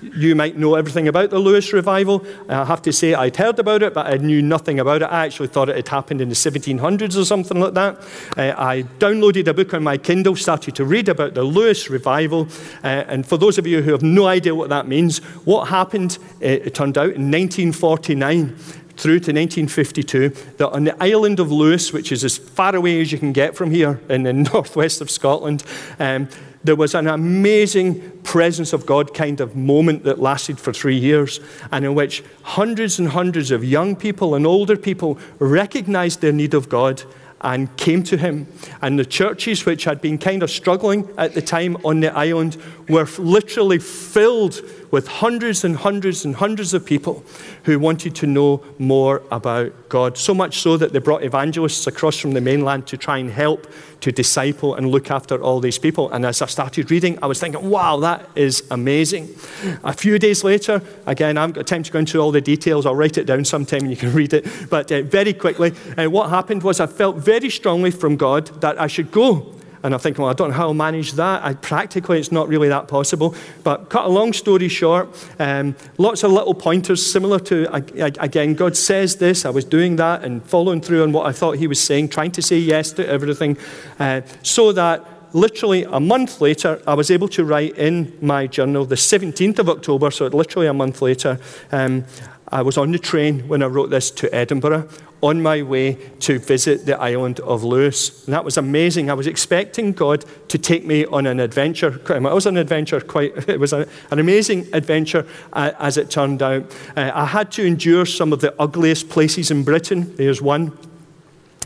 you 0.00 0.34
might 0.34 0.56
know 0.56 0.74
everything 0.74 1.08
about 1.08 1.30
the 1.30 1.38
Lewis 1.38 1.72
revival. 1.72 2.24
I 2.48 2.64
have 2.64 2.82
to 2.82 2.92
say, 2.92 3.14
I'd 3.14 3.36
heard 3.36 3.58
about 3.58 3.82
it, 3.82 3.94
but 3.94 4.06
I 4.06 4.16
knew 4.16 4.42
nothing 4.42 4.78
about 4.78 5.02
it. 5.02 5.06
I 5.06 5.24
actually 5.24 5.48
thought 5.48 5.68
it 5.68 5.76
had 5.76 5.88
happened 5.88 6.20
in 6.20 6.28
the 6.28 6.34
1700s 6.34 7.16
or 7.16 7.24
something 7.24 7.60
like 7.60 7.74
that. 7.74 8.00
Uh, 8.36 8.54
I 8.56 8.82
downloaded 8.98 9.48
a 9.48 9.54
book 9.54 9.74
on 9.74 9.82
my 9.82 9.98
Kindle, 9.98 10.36
started 10.36 10.76
to 10.76 10.84
read 10.84 11.08
about 11.08 11.34
the 11.34 11.42
Lewis 11.42 11.90
revival. 11.90 12.48
Uh, 12.84 13.04
and 13.08 13.26
for 13.26 13.36
those 13.36 13.58
of 13.58 13.66
you 13.66 13.82
who 13.82 13.92
have 13.92 14.02
no 14.02 14.26
idea 14.26 14.54
what 14.54 14.68
that 14.68 14.86
means, 14.86 15.18
what 15.44 15.68
happened, 15.68 16.18
uh, 16.42 16.46
it 16.46 16.74
turned 16.74 16.96
out, 16.96 17.10
in 17.10 17.30
1949 17.30 18.56
through 19.02 19.18
to 19.18 19.32
1952 19.32 20.28
that 20.58 20.70
on 20.70 20.84
the 20.84 21.02
island 21.02 21.40
of 21.40 21.50
Lewis, 21.50 21.92
which 21.92 22.12
is 22.12 22.22
as 22.22 22.38
far 22.38 22.76
away 22.76 23.00
as 23.00 23.10
you 23.10 23.18
can 23.18 23.32
get 23.32 23.56
from 23.56 23.72
here 23.72 24.00
in 24.08 24.22
the 24.22 24.32
northwest 24.52 25.00
of 25.00 25.10
Scotland, 25.10 25.64
um, 25.98 26.28
there 26.62 26.76
was 26.76 26.94
an 26.94 27.08
amazing 27.08 28.20
presence 28.22 28.72
of 28.72 28.86
God 28.86 29.12
kind 29.12 29.40
of 29.40 29.56
moment 29.56 30.04
that 30.04 30.20
lasted 30.20 30.60
for 30.60 30.72
three 30.72 30.96
years, 30.96 31.40
and 31.72 31.84
in 31.84 31.96
which 31.96 32.22
hundreds 32.42 33.00
and 33.00 33.08
hundreds 33.08 33.50
of 33.50 33.64
young 33.64 33.96
people 33.96 34.36
and 34.36 34.46
older 34.46 34.76
people 34.76 35.18
recognized 35.40 36.20
their 36.20 36.30
need 36.30 36.54
of 36.54 36.68
God 36.68 37.02
and 37.40 37.76
came 37.76 38.04
to 38.04 38.16
him. 38.16 38.46
And 38.80 38.98
the 38.98 39.04
churches, 39.04 39.66
which 39.66 39.82
had 39.82 40.00
been 40.00 40.16
kind 40.16 40.44
of 40.44 40.50
struggling 40.50 41.08
at 41.18 41.34
the 41.34 41.42
time 41.42 41.76
on 41.84 41.98
the 41.98 42.16
island, 42.16 42.56
were 42.88 43.08
literally 43.18 43.80
filled 43.80 44.60
with 44.92 45.08
hundreds 45.08 45.64
and 45.64 45.76
hundreds 45.76 46.24
and 46.24 46.36
hundreds 46.36 46.74
of 46.74 46.84
people 46.84 47.24
who 47.64 47.78
wanted 47.78 48.14
to 48.14 48.26
know 48.26 48.62
more 48.78 49.22
about 49.30 49.72
God. 49.88 50.18
So 50.18 50.34
much 50.34 50.58
so 50.60 50.76
that 50.76 50.92
they 50.92 50.98
brought 50.98 51.24
evangelists 51.24 51.86
across 51.86 52.18
from 52.18 52.34
the 52.34 52.42
mainland 52.42 52.86
to 52.88 52.98
try 52.98 53.16
and 53.16 53.30
help 53.30 53.66
to 54.00 54.12
disciple 54.12 54.74
and 54.74 54.90
look 54.90 55.10
after 55.10 55.42
all 55.42 55.60
these 55.60 55.78
people. 55.78 56.10
And 56.10 56.26
as 56.26 56.42
I 56.42 56.46
started 56.46 56.90
reading, 56.90 57.18
I 57.22 57.26
was 57.26 57.40
thinking, 57.40 57.70
wow, 57.70 57.96
that 58.00 58.28
is 58.34 58.64
amazing. 58.70 59.34
A 59.82 59.94
few 59.94 60.18
days 60.18 60.44
later, 60.44 60.82
again, 61.06 61.38
I 61.38 61.40
haven't 61.40 61.54
got 61.54 61.66
time 61.66 61.84
to 61.84 61.90
go 61.90 61.98
into 62.00 62.18
all 62.18 62.30
the 62.30 62.42
details. 62.42 62.84
I'll 62.84 62.94
write 62.94 63.16
it 63.16 63.24
down 63.24 63.46
sometime 63.46 63.80
and 63.80 63.90
you 63.90 63.96
can 63.96 64.12
read 64.20 64.34
it. 64.34 64.46
But 64.68 64.92
uh, 64.92 65.02
very 65.02 65.32
quickly, 65.32 65.72
uh, 65.96 66.10
what 66.10 66.28
happened 66.28 66.64
was 66.64 66.80
I 66.80 66.86
felt 66.86 67.16
very 67.16 67.48
strongly 67.48 67.92
from 67.92 68.16
God 68.16 68.60
that 68.60 68.78
I 68.78 68.88
should 68.88 69.10
go 69.10 69.54
and 69.82 69.94
I'm 69.94 70.00
thinking, 70.00 70.22
well, 70.22 70.30
I 70.30 70.34
don't 70.34 70.50
know 70.50 70.56
how 70.56 70.68
I'll 70.68 70.74
manage 70.74 71.12
that. 71.14 71.42
I, 71.44 71.54
practically, 71.54 72.18
it's 72.18 72.32
not 72.32 72.48
really 72.48 72.68
that 72.68 72.88
possible. 72.88 73.34
But 73.64 73.88
cut 73.88 74.04
a 74.04 74.08
long 74.08 74.32
story 74.32 74.68
short, 74.68 75.08
um, 75.38 75.74
lots 75.98 76.22
of 76.22 76.30
little 76.30 76.54
pointers 76.54 77.04
similar 77.04 77.38
to, 77.40 77.72
again, 77.74 78.54
God 78.54 78.76
says 78.76 79.16
this. 79.16 79.44
I 79.44 79.50
was 79.50 79.64
doing 79.64 79.96
that 79.96 80.24
and 80.24 80.44
following 80.44 80.80
through 80.80 81.02
on 81.02 81.12
what 81.12 81.26
I 81.26 81.32
thought 81.32 81.58
He 81.58 81.66
was 81.66 81.80
saying, 81.80 82.08
trying 82.10 82.30
to 82.32 82.42
say 82.42 82.58
yes 82.58 82.92
to 82.92 83.06
everything, 83.06 83.58
uh, 83.98 84.22
so 84.42 84.72
that 84.72 85.04
literally 85.34 85.84
a 85.84 86.00
month 86.00 86.40
later, 86.40 86.80
I 86.86 86.94
was 86.94 87.10
able 87.10 87.28
to 87.28 87.44
write 87.44 87.76
in 87.76 88.16
my 88.20 88.46
journal, 88.46 88.84
the 88.84 88.94
17th 88.94 89.58
of 89.58 89.68
October, 89.68 90.10
so 90.10 90.26
literally 90.26 90.66
a 90.66 90.74
month 90.74 91.02
later, 91.02 91.38
um, 91.70 92.04
I 92.52 92.60
was 92.60 92.76
on 92.76 92.92
the 92.92 92.98
train 92.98 93.48
when 93.48 93.62
I 93.62 93.66
wrote 93.66 93.88
this 93.88 94.10
to 94.10 94.32
Edinburgh 94.34 94.86
on 95.22 95.40
my 95.40 95.62
way 95.62 95.94
to 96.20 96.38
visit 96.38 96.84
the 96.84 97.00
island 97.00 97.40
of 97.40 97.64
Lewis. 97.64 98.26
And 98.26 98.34
that 98.34 98.44
was 98.44 98.58
amazing. 98.58 99.08
I 99.08 99.14
was 99.14 99.26
expecting 99.26 99.92
God 99.92 100.24
to 100.48 100.58
take 100.58 100.84
me 100.84 101.06
on 101.06 101.26
an 101.26 101.40
adventure. 101.40 102.00
It 102.10 102.20
was 102.22 102.44
an 102.44 102.58
adventure, 102.58 103.00
quite, 103.00 103.48
it 103.48 103.58
was 103.58 103.72
an 103.72 103.88
amazing 104.10 104.68
adventure 104.74 105.26
uh, 105.54 105.72
as 105.78 105.96
it 105.96 106.10
turned 106.10 106.42
out. 106.42 106.70
Uh, 106.94 107.10
I 107.14 107.24
had 107.24 107.50
to 107.52 107.64
endure 107.64 108.04
some 108.04 108.32
of 108.32 108.40
the 108.40 108.54
ugliest 108.60 109.08
places 109.08 109.50
in 109.50 109.64
Britain. 109.64 110.14
There's 110.16 110.42
one. 110.42 110.76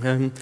Um, 0.04 0.32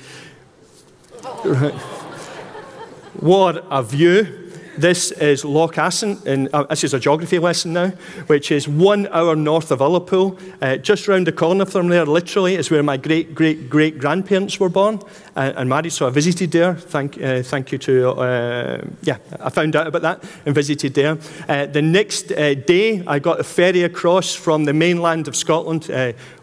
what 3.20 3.64
a 3.70 3.83
view. 3.83 4.43
This 4.76 5.12
is 5.12 5.44
Loch 5.44 5.78
Assynt, 5.78 6.26
and 6.26 6.48
uh, 6.52 6.64
this 6.64 6.82
is 6.82 6.94
a 6.94 6.98
geography 6.98 7.38
lesson 7.38 7.74
now, 7.74 7.90
which 8.26 8.50
is 8.50 8.66
one 8.66 9.06
hour 9.12 9.37
north 9.37 9.70
of 9.70 9.78
Ullapool. 9.78 10.37
Uh, 10.60 10.78
just 10.78 11.06
round 11.06 11.28
the 11.28 11.32
corner 11.32 11.64
from 11.64 11.88
there, 11.88 12.04
literally, 12.04 12.56
is 12.56 12.72
where 12.72 12.82
my 12.82 12.96
great, 12.96 13.37
great, 13.37 13.70
great 13.70 14.00
grandparents 14.00 14.58
were 14.58 14.68
born 14.68 15.00
uh, 15.37 15.52
and 15.56 15.68
married. 15.68 15.92
So 15.92 16.08
I 16.08 16.10
visited 16.10 16.50
there. 16.50 16.74
Thank, 16.74 17.22
uh, 17.22 17.42
thank 17.44 17.70
you 17.70 17.78
to, 17.78 18.10
uh, 18.10 18.84
yeah, 19.02 19.18
I 19.38 19.48
found 19.50 19.76
out 19.76 19.87
about 19.87 20.02
that 20.02 20.24
and 20.44 20.54
visited 20.54 20.94
there. 20.94 21.18
Uh, 21.48 21.66
the 21.66 21.82
next 21.82 22.22
day, 22.22 23.04
I 23.06 23.20
got 23.20 23.38
a 23.38 23.44
ferry 23.44 23.84
across 23.84 24.34
from 24.34 24.64
the 24.64 24.72
mainland 24.72 25.28
of 25.28 25.37
Scotland 25.37 25.88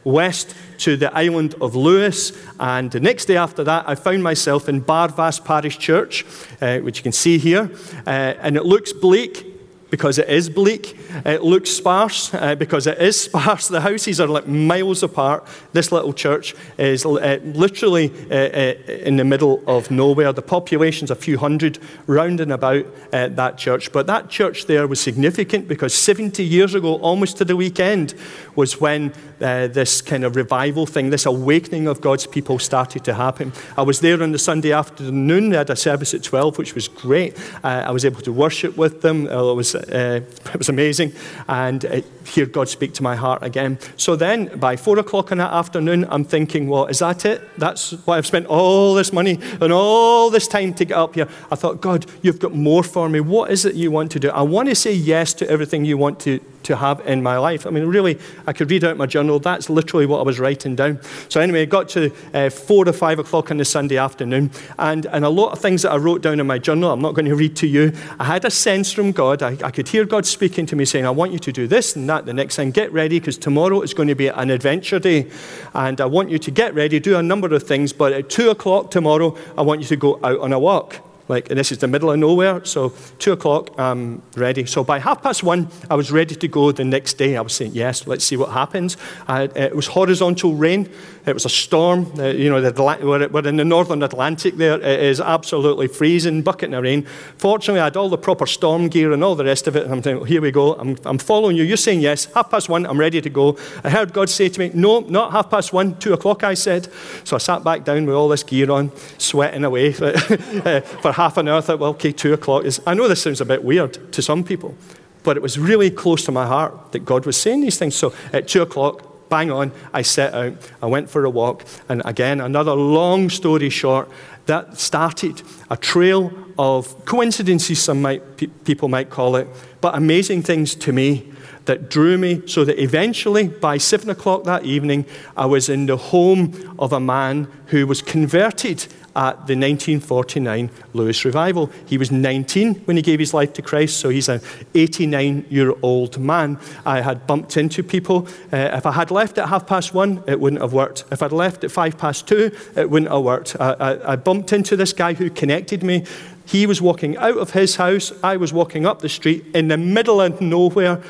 west 0.04 0.56
to 0.82 0.98
the 0.98 1.16
island 1.16 1.56
of 1.62 1.76
Lewis. 1.76 2.32
And 2.60 2.92
the 2.92 3.00
next 3.00 3.26
day 3.26 3.38
after 3.38 3.64
that, 3.64 3.88
I 3.88 3.96
found 3.96 4.24
myself 4.24 4.68
in 4.68 4.82
Barvas 4.82 5.44
Parish 5.44 5.78
Church, 5.78 6.26
uh, 6.62 6.80
which 6.80 6.98
you 6.98 7.04
can 7.04 7.12
see 7.12 7.38
here. 7.38 7.70
Uh, 8.06 8.34
and 8.42 8.58
it 8.58 8.66
looks 8.66 8.94
bleak 8.94 9.51
because 9.92 10.18
it 10.18 10.30
is 10.30 10.50
bleak. 10.50 10.98
It 11.26 11.44
looks 11.44 11.70
sparse 11.70 12.34
uh, 12.34 12.56
because 12.56 12.88
it 12.88 12.98
is 12.98 13.22
sparse. 13.26 13.68
The 13.68 13.82
houses 13.82 14.20
are 14.20 14.28
like 14.28 14.48
miles 14.48 15.04
apart. 15.04 15.48
This 15.74 15.92
little 15.92 16.14
church 16.14 16.56
is 16.80 17.06
uh, 17.06 17.40
literally 17.44 18.12
uh, 18.32 18.36
uh, 18.36 18.74
in 18.88 19.18
the 19.18 19.26
middle 19.26 19.62
of 19.68 19.92
nowhere. 19.92 20.34
The 20.34 20.42
population's 20.42 21.12
a 21.12 21.16
few 21.16 21.38
hundred 21.38 21.78
round 22.08 22.40
and 22.40 22.54
about 22.54 22.86
uh, 23.12 23.28
that 23.28 23.58
church. 23.58 23.92
But 23.92 24.08
that 24.08 24.30
church 24.30 24.66
there 24.66 24.88
was 24.88 25.02
significant 25.02 25.68
because 25.68 25.94
70 25.94 26.44
years 26.44 26.74
ago, 26.74 26.96
almost 27.00 27.38
to 27.38 27.46
the 27.46 27.58
weekend, 27.58 28.16
was 28.56 28.80
when 28.80 29.14
uh, 29.42 29.68
this 29.68 30.02
kind 30.02 30.24
of 30.24 30.38
revival 30.38 30.86
thing, 30.86 31.10
this 31.10 31.26
awakening 31.26 31.88
of 31.88 32.00
God's 32.00 32.26
people 32.26 32.60
started 32.60 33.04
to 33.04 33.14
happen. 33.14 33.52
I 33.78 33.82
was 33.82 34.00
there 34.00 34.24
on 34.24 34.32
the 34.32 34.40
Sunday 34.40 34.72
afternoon. 34.72 35.50
They 35.50 35.58
had 35.58 35.70
a 35.70 35.76
service 35.76 36.14
at 36.14 36.24
12, 36.24 36.58
which 36.58 36.76
was 36.76 36.88
great. 36.88 37.38
I 37.64 37.92
was 37.92 38.06
able 38.06 38.22
to 38.22 38.32
worship 38.32 38.78
with 38.78 39.02
them. 39.02 39.28
It 39.28 39.56
was 39.56 39.76
uh, 39.90 40.22
it 40.54 40.58
was 40.58 40.70
amazing. 40.70 41.14
And 41.48 41.86
uh, 41.86 42.02
hear 42.26 42.46
God 42.46 42.70
speak 42.70 42.94
to 42.94 43.04
my 43.04 43.16
heart 43.16 43.44
again. 43.44 43.80
So 43.98 44.16
then, 44.16 44.58
by 44.60 44.76
four 44.76 45.00
o'clock 45.00 45.32
in 45.32 45.38
that 45.40 45.52
afternoon, 45.52 46.06
I'm 46.10 46.24
thinking, 46.24 46.68
well, 46.68 46.86
is 46.88 47.00
that 47.00 47.26
it? 47.26 47.42
That's 47.58 47.92
why 48.06 48.18
I've 48.18 48.28
spent 48.28 48.48
all 48.48 48.94
this 48.94 49.14
money 49.14 49.40
and 49.60 49.72
all 49.74 50.30
this 50.30 50.48
time 50.48 50.74
to 50.76 50.86
get 50.86 50.98
up 50.98 51.16
here. 51.16 51.28
I 51.52 51.56
thought, 51.56 51.82
God, 51.82 52.06
you've 52.22 52.40
got 52.40 52.54
more 52.54 52.84
for 52.84 53.10
me. 53.10 53.20
What 53.20 53.52
is 53.52 53.66
it 53.66 53.76
you 53.76 53.92
want 53.92 54.12
to 54.12 54.20
do? 54.20 54.30
I 54.30 54.42
want 54.42 54.70
to 54.70 54.76
say 54.76 54.94
yes 54.94 55.34
to 55.36 55.50
everything 55.50 55.86
you 55.86 55.98
want 55.98 56.20
to, 56.22 56.40
to 56.64 56.76
have 56.76 57.00
in 57.08 57.24
my 57.24 57.38
life. 57.38 57.66
I 57.66 57.70
mean, 57.70 57.86
really, 57.86 58.20
I 58.48 58.54
could 58.54 58.70
read 58.70 58.84
out 58.84 58.98
my 58.98 59.06
journal. 59.06 59.40
That's 59.40 59.70
literally 59.70 60.06
what 60.06 60.20
I 60.20 60.24
was 60.24 60.40
writing 60.40 60.76
down. 60.76 61.00
So, 61.30 61.42
anyway, 61.42 61.64
I 61.64 61.66
got 61.66 61.90
to 61.90 62.12
uh, 62.34 62.50
four 62.50 62.88
or 62.88 62.94
five 62.94 63.20
o'clock 63.20 63.52
on 63.52 63.58
the 63.58 63.66
Sunday 63.66 63.98
afternoon, 63.98 64.52
and, 64.78 65.06
and 65.08 65.26
a 65.26 65.30
lot 65.30 65.52
of 65.52 65.60
things 65.60 65.82
that 65.84 65.92
I 65.92 65.98
wrote 65.98 66.22
down 66.22 66.40
in 66.40 66.48
my 66.48 66.60
journal, 66.60 66.92
I'm 66.92 67.02
not 67.02 67.14
going 67.14 67.26
to 67.26 67.36
read 67.36 67.56
to 67.58 67.68
you. 67.68 67.94
I 68.20 68.26
had 68.26 68.46
a 68.46 68.52
sense 68.52 68.92
from 68.92 69.12
God. 69.12 69.42
I, 69.44 69.58
I 69.64 69.72
could 69.72 69.88
hear 69.88 70.06
God 70.06 70.26
speaking 70.26 70.66
to 70.68 70.76
me 70.76 70.86
saying, 70.86 71.06
I 71.06 71.12
want 71.12 71.32
you 71.32 71.40
to 71.40 71.52
do 71.52 71.68
this 71.68 71.96
and 71.96 72.10
that 72.10 72.26
the 72.26 72.34
next 72.34 72.56
thing. 72.56 72.72
Get 72.72 72.92
ready 72.92 73.20
because 73.20 73.38
tomorrow 73.38 73.82
is 73.82 73.94
going 73.94 74.08
to 74.08 74.16
be 74.16 74.28
an 74.28 74.50
adventure 74.50 75.00
day. 75.00 75.30
And 75.74 76.00
I 76.00 76.06
want 76.06 76.30
you 76.30 76.40
to 76.40 76.52
get 76.52 76.74
ready, 76.74 77.00
do 77.00 77.18
a 77.18 77.24
number 77.24 77.54
of 77.54 77.64
things, 77.64 77.94
but 77.94 78.14
at 78.14 78.30
two 78.30 78.50
o'clock 78.50 78.92
tomorrow, 78.92 79.36
I 79.58 79.62
want 79.62 79.82
you 79.82 79.88
to 79.88 79.96
go 79.96 80.20
out 80.24 80.40
on 80.40 80.54
a 80.54 80.60
walk. 80.60 81.11
Like, 81.32 81.50
and 81.50 81.58
this 81.58 81.72
is 81.72 81.78
the 81.78 81.88
middle 81.88 82.12
of 82.12 82.20
nowhere, 82.20 82.66
so 82.66 82.94
two 83.18 83.32
o'clock, 83.32 83.70
I'm 83.80 84.22
ready. 84.36 84.66
So 84.66 84.84
by 84.84 85.00
half 85.00 85.24
past 85.24 85.44
one, 85.44 85.70
I 85.90 85.96
was 85.96 86.12
ready 86.12 86.36
to 86.36 86.48
go 86.50 86.74
the 86.74 86.84
next 86.84 87.14
day. 87.14 87.38
I 87.38 87.42
was 87.42 87.54
saying, 87.54 87.72
yes, 87.74 88.06
let's 88.06 88.26
see 88.26 88.36
what 88.36 88.50
happens. 88.50 88.98
I, 89.30 89.44
it 89.44 89.74
was 89.74 89.88
horizontal 89.88 90.56
rain. 90.56 90.90
It 91.26 91.34
was 91.34 91.46
a 91.46 91.50
storm. 91.50 92.12
Uh, 92.18 92.28
you 92.28 92.50
know, 92.50 92.62
the, 92.62 92.72
we're, 93.04 93.28
we're, 93.28 93.48
in 93.48 93.58
the 93.58 93.66
northern 93.66 94.02
Atlantic 94.02 94.58
there. 94.58 94.82
It 94.82 95.00
is 95.02 95.22
absolutely 95.22 95.88
freezing, 95.88 96.42
bucketing 96.42 96.74
of 96.74 96.84
rain. 96.84 97.06
Fortunately, 97.38 97.80
I 97.80 97.86
had 97.86 97.98
all 97.98 98.10
the 98.10 98.18
proper 98.18 98.48
storm 98.48 98.88
gear 98.88 99.12
and 99.12 99.24
all 99.24 99.36
the 99.36 99.46
rest 99.46 99.68
of 99.68 99.76
it. 99.76 99.84
And 99.84 99.94
I'm 99.94 100.02
saying, 100.02 100.26
here 100.26 100.42
we 100.42 100.52
go. 100.52 100.74
I'm, 100.74 100.98
I'm 101.06 101.20
following 101.20 101.56
you. 101.56 101.64
You're 101.64 101.78
saying 101.78 102.02
yes. 102.02 102.26
Half 102.34 102.50
past 102.50 102.70
one, 102.70 102.88
I'm 102.88 103.00
ready 103.00 103.22
to 103.22 103.30
go. 103.30 103.58
I 103.84 103.90
heard 103.90 104.14
God 104.14 104.30
say 104.30 104.50
to 104.50 104.60
me, 104.60 104.72
no, 104.74 105.02
not 105.02 105.32
half 105.32 105.52
past 105.52 105.74
one, 105.74 105.98
two 106.00 106.14
o'clock, 106.14 106.44
I 106.44 106.56
said. 106.56 106.88
So 107.24 107.36
I 107.36 107.40
sat 107.40 107.64
back 107.64 107.84
down 107.84 108.08
with 108.08 108.16
all 108.16 108.30
this 108.30 108.44
gear 108.44 108.72
on, 108.72 108.92
sweating 109.20 109.64
away 109.64 109.92
for 109.94 111.12
half 111.12 111.38
an 111.38 111.48
hour. 111.48 111.58
I 111.58 111.62
thought, 111.62 111.80
well, 111.80 111.92
okay, 111.92 112.12
two 112.12 112.34
o'clock 112.34 112.66
is. 112.66 112.82
I 112.88 112.96
know 112.96 113.08
this 113.08 113.22
sounds 113.22 113.42
a 113.42 113.46
bit 113.46 113.64
weird 113.64 114.12
to 114.14 114.22
some 114.24 114.44
people, 114.44 114.76
but 115.24 115.38
it 115.38 115.44
was 115.44 115.60
really 115.60 115.92
close 115.92 116.26
to 116.26 116.32
my 116.32 116.48
heart 116.48 116.94
that 116.94 117.06
God 117.06 117.28
was 117.28 117.40
saying 117.40 117.62
these 117.62 117.78
things. 117.78 117.96
So 117.96 118.14
at 118.34 118.48
two 118.48 118.64
o'clock, 118.64 119.11
bang 119.32 119.50
on, 119.50 119.72
I 119.94 120.04
set 120.04 120.34
out. 120.36 120.54
I 120.82 120.86
went 120.86 121.10
for 121.10 121.26
a 121.26 121.30
walk. 121.30 121.66
And 121.90 122.02
again, 122.06 122.42
another 122.42 122.74
long 122.74 123.30
story 123.30 123.70
short, 123.70 124.10
that 124.46 124.78
started 124.78 125.42
a 125.70 125.78
trail 125.78 126.32
of 126.60 127.06
coincidences, 127.06 127.82
some 127.82 128.02
might, 128.02 128.38
pe- 128.38 128.48
people 128.66 128.90
might 128.90 129.10
call 129.10 129.38
it, 129.38 129.48
but 129.80 129.96
amazing 129.96 130.44
things 130.44 130.76
to 130.76 130.92
me 130.92 131.32
that 131.66 131.90
drew 131.90 132.18
me 132.18 132.42
so 132.46 132.66
that 132.66 132.82
eventually, 132.82 133.48
by 133.48 133.78
seven 133.78 134.10
o'clock 134.10 134.44
that 134.44 134.66
evening, 134.66 135.06
I 135.38 135.46
was 135.46 135.70
in 135.70 135.86
the 135.86 135.96
home 135.96 136.76
of 136.78 136.92
a 136.92 137.00
man 137.00 137.48
who 137.68 137.88
was 137.88 138.02
converted 138.02 138.88
at 139.16 139.48
the 139.48 139.56
1949 139.56 140.70
Lewis 140.94 141.26
Revival. 141.26 141.70
He 141.86 141.98
was 141.98 142.12
19 142.12 142.76
when 142.86 142.96
he 142.96 143.04
gave 143.04 143.20
his 143.20 143.34
life 143.34 143.54
to 143.54 143.62
Christ, 143.62 144.00
so 144.00 144.10
he's 144.10 144.30
an 144.30 144.42
89 144.74 145.46
year 145.50 145.74
old 145.82 146.18
man. 146.18 146.60
I 146.86 147.02
had 147.02 147.28
bumped 147.28 147.58
into 147.58 147.84
people. 147.84 148.28
Uh, 148.52 148.70
if 148.74 148.86
I 148.86 148.92
had 148.92 149.12
left 149.12 149.38
at 149.38 149.50
half 149.50 149.68
past 149.68 149.94
one, 149.94 150.24
it 150.28 150.40
wouldn't 150.40 150.62
have 150.62 150.74
worked. 150.74 151.04
If 151.12 151.22
I'd 151.22 151.32
left 151.32 151.64
at 151.64 151.72
five 151.72 151.98
past 151.98 152.28
two, 152.28 152.52
it 152.76 152.90
wouldn't 152.90 153.12
have 153.12 153.24
worked. 153.24 153.58
I, 153.60 153.74
I, 153.74 154.14
I 154.14 154.16
bumped 154.16 154.54
into 154.54 154.76
this 154.76 154.94
guy 154.94 155.14
who 155.14 155.30
connected 155.30 155.84
me. 155.84 156.06
He 156.46 156.66
was 156.66 156.82
walking 156.82 157.18
out 157.18 157.38
of 157.38 157.52
his 157.52 157.76
house, 157.76 158.12
I 158.24 158.38
was 158.38 158.52
walking 158.52 158.86
up 158.86 159.00
the 159.00 159.10
street 159.10 159.46
in 159.54 159.68
the 159.68 159.78
middle 159.78 160.22
of 160.22 160.42
nowhere 160.42 161.02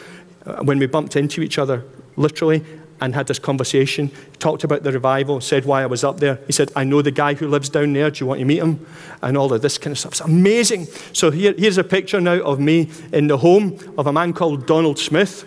uh, 0.46 0.64
when 0.64 0.80
we 0.80 0.88
bumped 0.88 1.16
into 1.16 1.42
each 1.42 1.58
other, 1.58 1.84
literally 2.16 2.64
and 3.02 3.16
had 3.16 3.28
this 3.28 3.40
conversation. 3.40 4.12
Talked 4.40 4.64
about 4.64 4.84
the 4.84 4.92
revival, 4.92 5.42
said 5.42 5.66
why 5.66 5.82
I 5.82 5.88
was 5.88 6.04
up 6.04 6.20
there. 6.20 6.40
He 6.48 6.54
said, 6.54 6.72
I 6.76 6.84
know 6.84 7.02
the 7.02 7.12
guy 7.12 7.34
who 7.34 7.48
lives 7.48 7.68
down 7.68 7.94
there. 7.94 8.12
Do 8.12 8.24
you 8.24 8.28
want 8.28 8.40
to 8.40 8.46
meet 8.46 8.60
him? 8.60 8.86
And 9.22 9.38
all 9.38 9.52
of 9.52 9.62
this 9.62 9.78
kind 9.78 9.92
of 9.92 10.00
stuff. 10.00 10.14
It's 10.14 10.22
amazing. 10.22 10.86
So 11.14 11.32
here, 11.32 11.54
here's 11.58 11.78
a 11.78 11.84
picture 11.84 12.22
now 12.22 12.42
of 12.42 12.60
me 12.60 12.90
in 13.12 13.28
the 13.28 13.38
home 13.38 13.80
of 13.98 14.08
a 14.08 14.14
man 14.14 14.34
called 14.34 14.68
Donald 14.68 15.00
Smith 15.00 15.46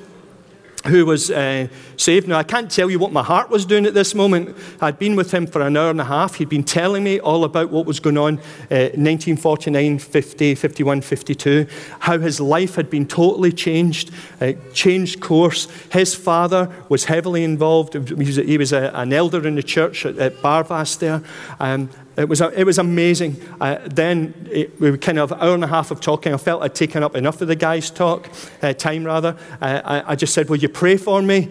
who 0.86 1.06
was 1.06 1.30
uh, 1.30 1.66
saved. 1.96 2.28
Now, 2.28 2.38
I 2.38 2.42
can't 2.42 2.70
tell 2.70 2.90
you 2.90 2.98
what 2.98 3.12
my 3.12 3.22
heart 3.22 3.48
was 3.48 3.64
doing 3.64 3.86
at 3.86 3.94
this 3.94 4.14
moment. 4.14 4.56
I'd 4.80 4.98
been 4.98 5.16
with 5.16 5.32
him 5.32 5.46
for 5.46 5.62
an 5.62 5.76
hour 5.76 5.90
and 5.90 6.00
a 6.00 6.04
half. 6.04 6.34
He'd 6.34 6.48
been 6.48 6.64
telling 6.64 7.04
me 7.04 7.20
all 7.20 7.44
about 7.44 7.70
what 7.70 7.86
was 7.86 8.00
going 8.00 8.18
on 8.18 8.38
uh, 8.70 8.92
1949, 8.94 9.98
50, 9.98 10.54
51, 10.54 11.00
52, 11.00 11.66
how 12.00 12.18
his 12.18 12.40
life 12.40 12.74
had 12.74 12.90
been 12.90 13.06
totally 13.06 13.52
changed, 13.52 14.10
uh, 14.40 14.52
changed 14.72 15.20
course. 15.20 15.68
His 15.90 16.14
father 16.14 16.70
was 16.88 17.06
heavily 17.06 17.44
involved. 17.44 17.94
He 17.94 18.14
was, 18.14 18.36
he 18.36 18.58
was 18.58 18.72
a, 18.72 18.90
an 18.94 19.12
elder 19.12 19.46
in 19.46 19.54
the 19.54 19.62
church 19.62 20.04
at, 20.04 20.18
at 20.18 20.36
Barvas 20.42 20.98
there. 20.98 21.22
Um, 21.60 21.88
it 22.16 22.28
was, 22.28 22.40
it 22.40 22.64
was 22.64 22.78
amazing. 22.78 23.40
Uh, 23.60 23.78
then 23.86 24.48
it, 24.50 24.80
we 24.80 24.90
were 24.90 24.98
kind 24.98 25.18
of 25.18 25.32
an 25.32 25.40
hour 25.40 25.54
and 25.54 25.64
a 25.64 25.68
half 25.68 25.90
of 25.90 26.00
talking. 26.00 26.32
I 26.32 26.36
felt 26.36 26.62
I'd 26.62 26.74
taken 26.74 27.02
up 27.02 27.16
enough 27.16 27.40
of 27.40 27.48
the 27.48 27.56
guy's 27.56 27.90
talk, 27.90 28.28
uh, 28.62 28.72
time 28.72 29.04
rather. 29.04 29.36
Uh, 29.60 29.80
I, 29.84 30.12
I, 30.12 30.14
just 30.16 30.32
said, 30.32 30.48
Will 30.48 30.56
you 30.56 30.68
pray 30.68 30.96
for 30.96 31.20
me? 31.22 31.44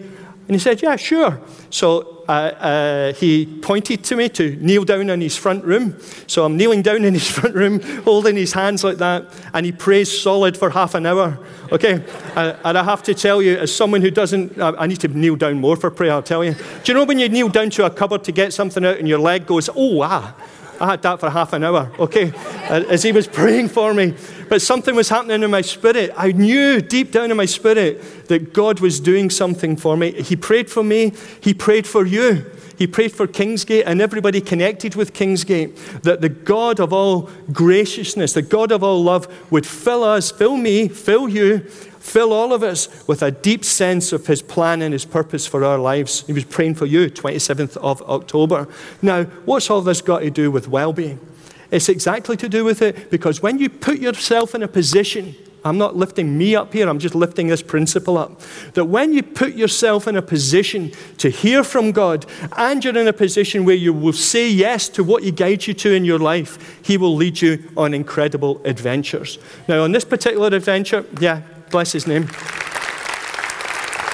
And 0.46 0.54
he 0.54 0.58
said, 0.58 0.82
Yeah, 0.82 0.96
sure. 0.96 1.40
So 1.70 2.24
uh, 2.28 2.32
uh, 2.32 3.12
he 3.14 3.46
pointed 3.60 4.02
to 4.04 4.16
me 4.16 4.28
to 4.30 4.56
kneel 4.56 4.84
down 4.84 5.10
in 5.10 5.20
his 5.20 5.36
front 5.36 5.64
room. 5.64 5.98
So 6.26 6.44
I'm 6.44 6.56
kneeling 6.56 6.82
down 6.82 7.04
in 7.04 7.14
his 7.14 7.30
front 7.38 7.54
room, 7.54 7.80
holding 8.02 8.36
his 8.36 8.52
hands 8.52 8.84
like 8.84 8.98
that, 8.98 9.26
and 9.52 9.66
he 9.66 9.72
prays 9.72 10.20
solid 10.22 10.56
for 10.56 10.70
half 10.70 10.94
an 10.94 11.06
hour. 11.06 11.38
Okay? 11.72 12.04
Uh, 12.34 12.56
and 12.64 12.78
I 12.78 12.84
have 12.84 13.02
to 13.04 13.14
tell 13.14 13.42
you, 13.42 13.56
as 13.56 13.74
someone 13.74 14.00
who 14.00 14.10
doesn't, 14.10 14.60
I 14.60 14.86
need 14.86 15.00
to 15.00 15.08
kneel 15.08 15.36
down 15.36 15.60
more 15.60 15.76
for 15.76 15.90
prayer, 15.90 16.12
I'll 16.12 16.22
tell 16.22 16.44
you. 16.44 16.54
Do 16.54 16.92
you 16.92 16.94
know 16.94 17.04
when 17.04 17.18
you 17.18 17.28
kneel 17.28 17.48
down 17.48 17.70
to 17.70 17.86
a 17.86 17.90
cupboard 17.90 18.24
to 18.24 18.32
get 18.32 18.52
something 18.52 18.84
out 18.84 18.98
and 18.98 19.08
your 19.08 19.18
leg 19.18 19.46
goes, 19.46 19.68
Oh, 19.74 20.02
ah? 20.02 20.34
I 20.80 20.86
had 20.86 21.02
that 21.02 21.20
for 21.20 21.30
half 21.30 21.52
an 21.52 21.64
hour, 21.64 21.90
okay, 21.98 22.32
as 22.68 23.02
he 23.02 23.12
was 23.12 23.26
praying 23.26 23.68
for 23.68 23.94
me. 23.94 24.14
But 24.48 24.62
something 24.62 24.94
was 24.94 25.08
happening 25.08 25.42
in 25.42 25.50
my 25.50 25.62
spirit. 25.62 26.12
I 26.16 26.32
knew 26.32 26.80
deep 26.80 27.12
down 27.12 27.30
in 27.30 27.36
my 27.36 27.46
spirit 27.46 28.26
that 28.28 28.52
God 28.52 28.80
was 28.80 29.00
doing 29.00 29.30
something 29.30 29.76
for 29.76 29.96
me. 29.96 30.12
He 30.22 30.36
prayed 30.36 30.70
for 30.70 30.82
me, 30.82 31.12
He 31.40 31.54
prayed 31.54 31.86
for 31.86 32.04
you. 32.04 32.44
He 32.76 32.88
prayed 32.88 33.12
for 33.12 33.28
Kingsgate 33.28 33.84
and 33.86 34.02
everybody 34.02 34.40
connected 34.40 34.96
with 34.96 35.12
Kingsgate 35.12 36.02
that 36.02 36.20
the 36.20 36.28
God 36.28 36.80
of 36.80 36.92
all 36.92 37.30
graciousness, 37.52 38.32
the 38.32 38.42
God 38.42 38.72
of 38.72 38.82
all 38.82 39.02
love, 39.02 39.32
would 39.52 39.64
fill 39.64 40.02
us, 40.02 40.32
fill 40.32 40.56
me, 40.56 40.88
fill 40.88 41.28
you 41.28 41.70
fill 42.04 42.34
all 42.34 42.52
of 42.52 42.62
us 42.62 42.88
with 43.08 43.22
a 43.22 43.30
deep 43.30 43.64
sense 43.64 44.12
of 44.12 44.26
his 44.26 44.42
plan 44.42 44.82
and 44.82 44.92
his 44.92 45.06
purpose 45.06 45.46
for 45.46 45.64
our 45.64 45.78
lives. 45.78 46.24
He 46.26 46.34
was 46.34 46.44
praying 46.44 46.74
for 46.74 46.84
you, 46.84 47.08
27th 47.08 47.78
of 47.78 48.02
October. 48.02 48.68
Now, 49.00 49.24
what's 49.46 49.70
all 49.70 49.80
this 49.80 50.02
got 50.02 50.18
to 50.20 50.30
do 50.30 50.50
with 50.50 50.68
well 50.68 50.92
being? 50.92 51.18
It's 51.70 51.88
exactly 51.88 52.36
to 52.36 52.48
do 52.48 52.62
with 52.62 52.82
it 52.82 53.10
because 53.10 53.42
when 53.42 53.58
you 53.58 53.70
put 53.70 54.00
yourself 54.00 54.54
in 54.54 54.62
a 54.62 54.68
position, 54.68 55.34
I'm 55.64 55.78
not 55.78 55.96
lifting 55.96 56.36
me 56.36 56.54
up 56.54 56.74
here, 56.74 56.90
I'm 56.90 56.98
just 56.98 57.14
lifting 57.14 57.46
this 57.46 57.62
principle 57.62 58.18
up. 58.18 58.38
That 58.74 58.84
when 58.84 59.14
you 59.14 59.22
put 59.22 59.54
yourself 59.54 60.06
in 60.06 60.14
a 60.14 60.22
position 60.22 60.92
to 61.16 61.30
hear 61.30 61.64
from 61.64 61.90
God 61.90 62.26
and 62.58 62.84
you're 62.84 62.98
in 62.98 63.08
a 63.08 63.14
position 63.14 63.64
where 63.64 63.74
you 63.74 63.94
will 63.94 64.12
say 64.12 64.48
yes 64.50 64.90
to 64.90 65.02
what 65.02 65.22
He 65.22 65.30
guides 65.30 65.66
you 65.66 65.72
to 65.72 65.94
in 65.94 66.04
your 66.04 66.18
life, 66.18 66.80
He 66.84 66.98
will 66.98 67.16
lead 67.16 67.40
you 67.40 67.72
on 67.78 67.94
incredible 67.94 68.60
adventures. 68.66 69.38
Now, 69.66 69.84
on 69.84 69.92
this 69.92 70.04
particular 70.04 70.48
adventure, 70.48 71.06
yeah, 71.18 71.40
Bless 71.74 71.90
his 71.90 72.06
name. 72.06 72.28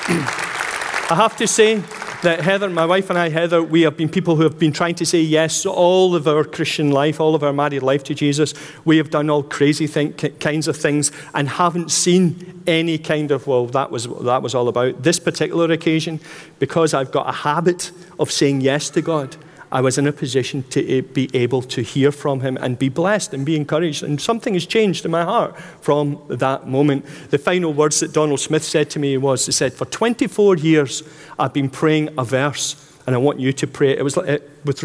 I 0.08 1.14
have 1.14 1.36
to 1.36 1.46
say 1.46 1.82
that 2.22 2.40
Heather, 2.40 2.70
my 2.70 2.86
wife 2.86 3.10
and 3.10 3.18
I, 3.18 3.28
Heather, 3.28 3.62
we 3.62 3.82
have 3.82 3.98
been 3.98 4.08
people 4.08 4.36
who 4.36 4.44
have 4.44 4.58
been 4.58 4.72
trying 4.72 4.94
to 4.94 5.04
say 5.04 5.20
yes 5.20 5.66
all 5.66 6.14
of 6.14 6.26
our 6.26 6.42
Christian 6.42 6.90
life, 6.90 7.20
all 7.20 7.34
of 7.34 7.42
our 7.42 7.52
married 7.52 7.82
life 7.82 8.02
to 8.04 8.14
Jesus. 8.14 8.54
We 8.86 8.96
have 8.96 9.10
done 9.10 9.28
all 9.28 9.42
crazy 9.42 9.86
thing, 9.86 10.14
kinds 10.14 10.68
of 10.68 10.76
things 10.78 11.12
and 11.34 11.50
haven't 11.50 11.90
seen 11.90 12.62
any 12.66 12.96
kind 12.96 13.30
of, 13.30 13.46
well, 13.46 13.66
that 13.66 13.90
was, 13.90 14.06
that 14.06 14.40
was 14.40 14.54
all 14.54 14.68
about. 14.68 15.02
This 15.02 15.18
particular 15.18 15.70
occasion, 15.70 16.18
because 16.60 16.94
I've 16.94 17.12
got 17.12 17.28
a 17.28 17.32
habit 17.32 17.92
of 18.18 18.30
saying 18.30 18.62
yes 18.62 18.88
to 18.88 19.02
God, 19.02 19.36
I 19.72 19.80
was 19.80 19.98
in 19.98 20.06
a 20.06 20.12
position 20.12 20.64
to 20.70 21.02
be 21.02 21.30
able 21.32 21.62
to 21.62 21.82
hear 21.82 22.10
from 22.10 22.40
him 22.40 22.56
and 22.60 22.78
be 22.78 22.88
blessed 22.88 23.32
and 23.32 23.46
be 23.46 23.56
encouraged. 23.56 24.02
And 24.02 24.20
something 24.20 24.54
has 24.54 24.66
changed 24.66 25.04
in 25.04 25.10
my 25.10 25.24
heart 25.24 25.58
from 25.80 26.20
that 26.28 26.66
moment. 26.66 27.06
The 27.30 27.38
final 27.38 27.72
words 27.72 28.00
that 28.00 28.12
Donald 28.12 28.40
Smith 28.40 28.64
said 28.64 28.90
to 28.90 28.98
me 28.98 29.16
was, 29.16 29.46
he 29.46 29.52
said, 29.52 29.72
for 29.72 29.84
24 29.84 30.56
years, 30.56 31.02
I've 31.38 31.52
been 31.52 31.70
praying 31.70 32.10
a 32.18 32.24
verse 32.24 32.86
and 33.06 33.14
I 33.14 33.18
want 33.18 33.40
you 33.40 33.52
to 33.52 33.66
pray. 33.66 33.96
It 33.96 34.04
was 34.04 34.16
like, 34.16 34.28
it, 34.28 34.50
with 34.64 34.80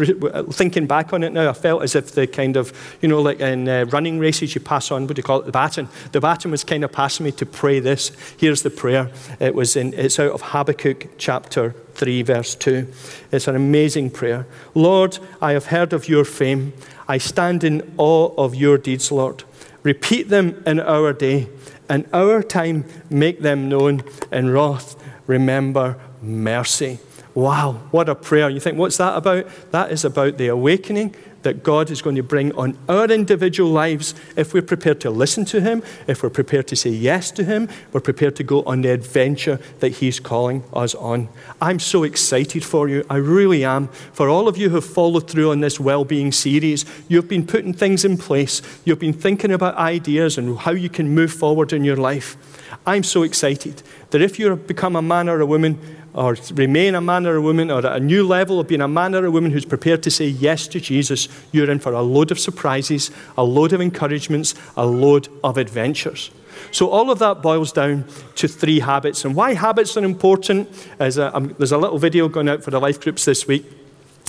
thinking 0.54 0.86
back 0.86 1.12
on 1.12 1.22
it 1.22 1.32
now, 1.32 1.50
I 1.50 1.52
felt 1.52 1.82
as 1.82 1.94
if 1.94 2.12
the 2.12 2.26
kind 2.26 2.56
of, 2.56 2.72
you 3.00 3.08
know, 3.08 3.20
like 3.20 3.40
in 3.40 3.68
uh, 3.68 3.84
running 3.90 4.18
races, 4.18 4.54
you 4.54 4.60
pass 4.60 4.90
on, 4.90 5.06
what 5.06 5.16
do 5.16 5.20
you 5.20 5.22
call 5.22 5.40
it, 5.40 5.46
the 5.46 5.52
baton. 5.52 5.88
The 6.12 6.20
baton 6.20 6.50
was 6.50 6.64
kind 6.64 6.82
of 6.82 6.92
passing 6.92 7.24
me 7.24 7.32
to 7.32 7.46
pray 7.46 7.78
this. 7.78 8.10
Here's 8.38 8.62
the 8.62 8.70
prayer. 8.70 9.10
It 9.38 9.54
was 9.54 9.76
in, 9.76 9.94
it's 9.94 10.18
out 10.18 10.32
of 10.32 10.42
Habakkuk 10.42 11.18
chapter 11.18 11.74
3, 11.96 12.22
verse 12.22 12.54
2. 12.54 12.86
It's 13.32 13.48
an 13.48 13.56
amazing 13.56 14.10
prayer. 14.10 14.46
Lord, 14.74 15.18
I 15.40 15.52
have 15.52 15.66
heard 15.66 15.92
of 15.92 16.08
your 16.08 16.24
fame. 16.24 16.72
I 17.08 17.18
stand 17.18 17.64
in 17.64 17.94
awe 17.96 18.34
of 18.36 18.54
your 18.54 18.78
deeds, 18.78 19.10
Lord. 19.10 19.44
Repeat 19.82 20.28
them 20.28 20.62
in 20.66 20.80
our 20.80 21.12
day. 21.12 21.48
In 21.88 22.06
our 22.12 22.42
time, 22.42 22.84
make 23.08 23.40
them 23.40 23.68
known. 23.68 24.02
In 24.32 24.50
wrath, 24.50 24.96
remember 25.26 25.96
mercy. 26.20 26.98
Wow, 27.34 27.82
what 27.90 28.08
a 28.08 28.14
prayer. 28.14 28.48
You 28.48 28.60
think, 28.60 28.78
what's 28.78 28.96
that 28.96 29.16
about? 29.16 29.46
That 29.70 29.92
is 29.92 30.04
about 30.04 30.38
the 30.38 30.48
awakening 30.48 31.14
that 31.46 31.62
God 31.62 31.92
is 31.92 32.02
going 32.02 32.16
to 32.16 32.24
bring 32.24 32.52
on 32.56 32.76
our 32.88 33.04
individual 33.04 33.70
lives 33.70 34.16
if 34.34 34.52
we're 34.52 34.62
prepared 34.62 35.00
to 35.02 35.10
listen 35.10 35.44
to 35.44 35.60
Him, 35.60 35.80
if 36.08 36.24
we're 36.24 36.28
prepared 36.28 36.66
to 36.66 36.74
say 36.74 36.90
yes 36.90 37.30
to 37.30 37.44
Him, 37.44 37.68
we're 37.92 38.00
prepared 38.00 38.34
to 38.36 38.42
go 38.42 38.64
on 38.64 38.82
the 38.82 38.90
adventure 38.90 39.60
that 39.78 39.90
He's 39.90 40.18
calling 40.18 40.64
us 40.72 40.96
on. 40.96 41.28
I'm 41.62 41.78
so 41.78 42.02
excited 42.02 42.64
for 42.64 42.88
you. 42.88 43.04
I 43.08 43.18
really 43.18 43.64
am. 43.64 43.86
For 44.12 44.28
all 44.28 44.48
of 44.48 44.56
you 44.56 44.70
who 44.70 44.74
have 44.74 44.84
followed 44.84 45.30
through 45.30 45.52
on 45.52 45.60
this 45.60 45.78
well 45.78 46.04
being 46.04 46.32
series, 46.32 46.84
you've 47.06 47.28
been 47.28 47.46
putting 47.46 47.72
things 47.72 48.04
in 48.04 48.18
place, 48.18 48.60
you've 48.84 48.98
been 48.98 49.12
thinking 49.12 49.52
about 49.52 49.76
ideas 49.76 50.36
and 50.38 50.58
how 50.58 50.72
you 50.72 50.88
can 50.88 51.14
move 51.14 51.32
forward 51.32 51.72
in 51.72 51.84
your 51.84 51.96
life. 51.96 52.36
I'm 52.84 53.04
so 53.04 53.22
excited 53.22 53.84
that 54.10 54.20
if 54.20 54.40
you've 54.40 54.66
become 54.66 54.96
a 54.96 55.02
man 55.02 55.28
or 55.28 55.40
a 55.40 55.46
woman 55.46 55.78
or 56.16 56.36
remain 56.54 56.94
a 56.94 57.00
man 57.00 57.26
or 57.26 57.36
a 57.36 57.42
woman, 57.42 57.70
or 57.70 57.78
at 57.78 57.96
a 57.96 58.00
new 58.00 58.26
level 58.26 58.58
of 58.58 58.66
being 58.66 58.80
a 58.80 58.88
man 58.88 59.14
or 59.14 59.26
a 59.26 59.30
woman 59.30 59.50
who's 59.50 59.66
prepared 59.66 60.02
to 60.02 60.10
say 60.10 60.26
yes 60.26 60.66
to 60.68 60.80
Jesus, 60.80 61.28
you're 61.52 61.70
in 61.70 61.78
for 61.78 61.92
a 61.92 62.02
load 62.02 62.30
of 62.30 62.40
surprises, 62.40 63.10
a 63.36 63.44
load 63.44 63.74
of 63.74 63.82
encouragements, 63.82 64.54
a 64.76 64.86
load 64.86 65.28
of 65.44 65.58
adventures. 65.58 66.30
So, 66.72 66.88
all 66.88 67.10
of 67.10 67.18
that 67.18 67.42
boils 67.42 67.70
down 67.70 68.06
to 68.36 68.48
three 68.48 68.80
habits. 68.80 69.26
And 69.26 69.34
why 69.34 69.52
habits 69.52 69.94
are 69.98 70.04
important 70.04 70.68
is 70.98 71.18
a, 71.18 71.36
um, 71.36 71.54
there's 71.58 71.72
a 71.72 71.78
little 71.78 71.98
video 71.98 72.28
going 72.28 72.48
out 72.48 72.64
for 72.64 72.70
the 72.70 72.80
life 72.80 72.98
groups 72.98 73.26
this 73.26 73.46
week. 73.46 73.66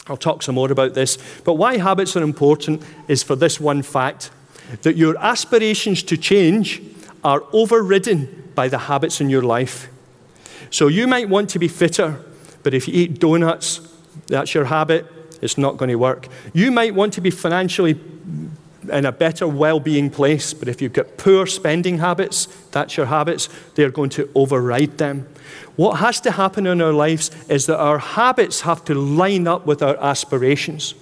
I'll 0.07 0.17
talk 0.17 0.43
some 0.43 0.55
more 0.55 0.71
about 0.71 0.93
this. 0.93 1.17
But 1.45 1.53
why 1.53 1.77
habits 1.77 2.17
are 2.17 2.23
important 2.23 2.83
is 3.07 3.23
for 3.23 3.37
this 3.37 3.61
one 3.61 3.81
fact 3.81 4.29
that 4.81 4.97
your 4.97 5.17
aspirations 5.17 6.03
to 6.03 6.17
change 6.17 6.81
are 7.23 7.43
overridden 7.53 8.51
by 8.55 8.67
the 8.67 8.77
habits 8.77 9.21
in 9.21 9.29
your 9.29 9.41
life. 9.41 9.87
So 10.69 10.87
you 10.87 11.07
might 11.07 11.29
want 11.29 11.49
to 11.51 11.59
be 11.59 11.67
fitter, 11.67 12.19
but 12.63 12.73
if 12.73 12.87
you 12.87 12.93
eat 12.93 13.19
donuts, 13.19 13.81
that's 14.27 14.53
your 14.53 14.65
habit, 14.65 15.05
it's 15.41 15.57
not 15.57 15.77
going 15.77 15.89
to 15.89 15.95
work. 15.95 16.27
You 16.53 16.71
might 16.71 16.95
want 16.95 17.13
to 17.13 17.21
be 17.21 17.29
financially 17.29 17.99
in 18.91 19.05
a 19.05 19.11
better 19.11 19.47
well 19.47 19.79
being 19.79 20.09
place, 20.09 20.53
but 20.53 20.67
if 20.67 20.81
you've 20.81 20.93
got 20.93 21.17
poor 21.17 21.45
spending 21.45 21.97
habits, 21.99 22.45
that's 22.71 22.97
your 22.97 23.07
habits, 23.07 23.49
they're 23.75 23.91
going 23.91 24.09
to 24.11 24.29
override 24.33 24.97
them. 24.97 25.27
What 25.75 25.99
has 25.99 26.19
to 26.21 26.31
happen 26.31 26.65
in 26.65 26.81
our 26.81 26.93
lives 26.93 27.31
is 27.49 27.65
that 27.67 27.77
our 27.77 27.99
habits 27.99 28.61
have 28.61 28.83
to 28.85 28.95
line 28.95 29.47
up 29.47 29.65
with 29.65 29.81
our 29.81 29.97
aspirations. 29.97 30.95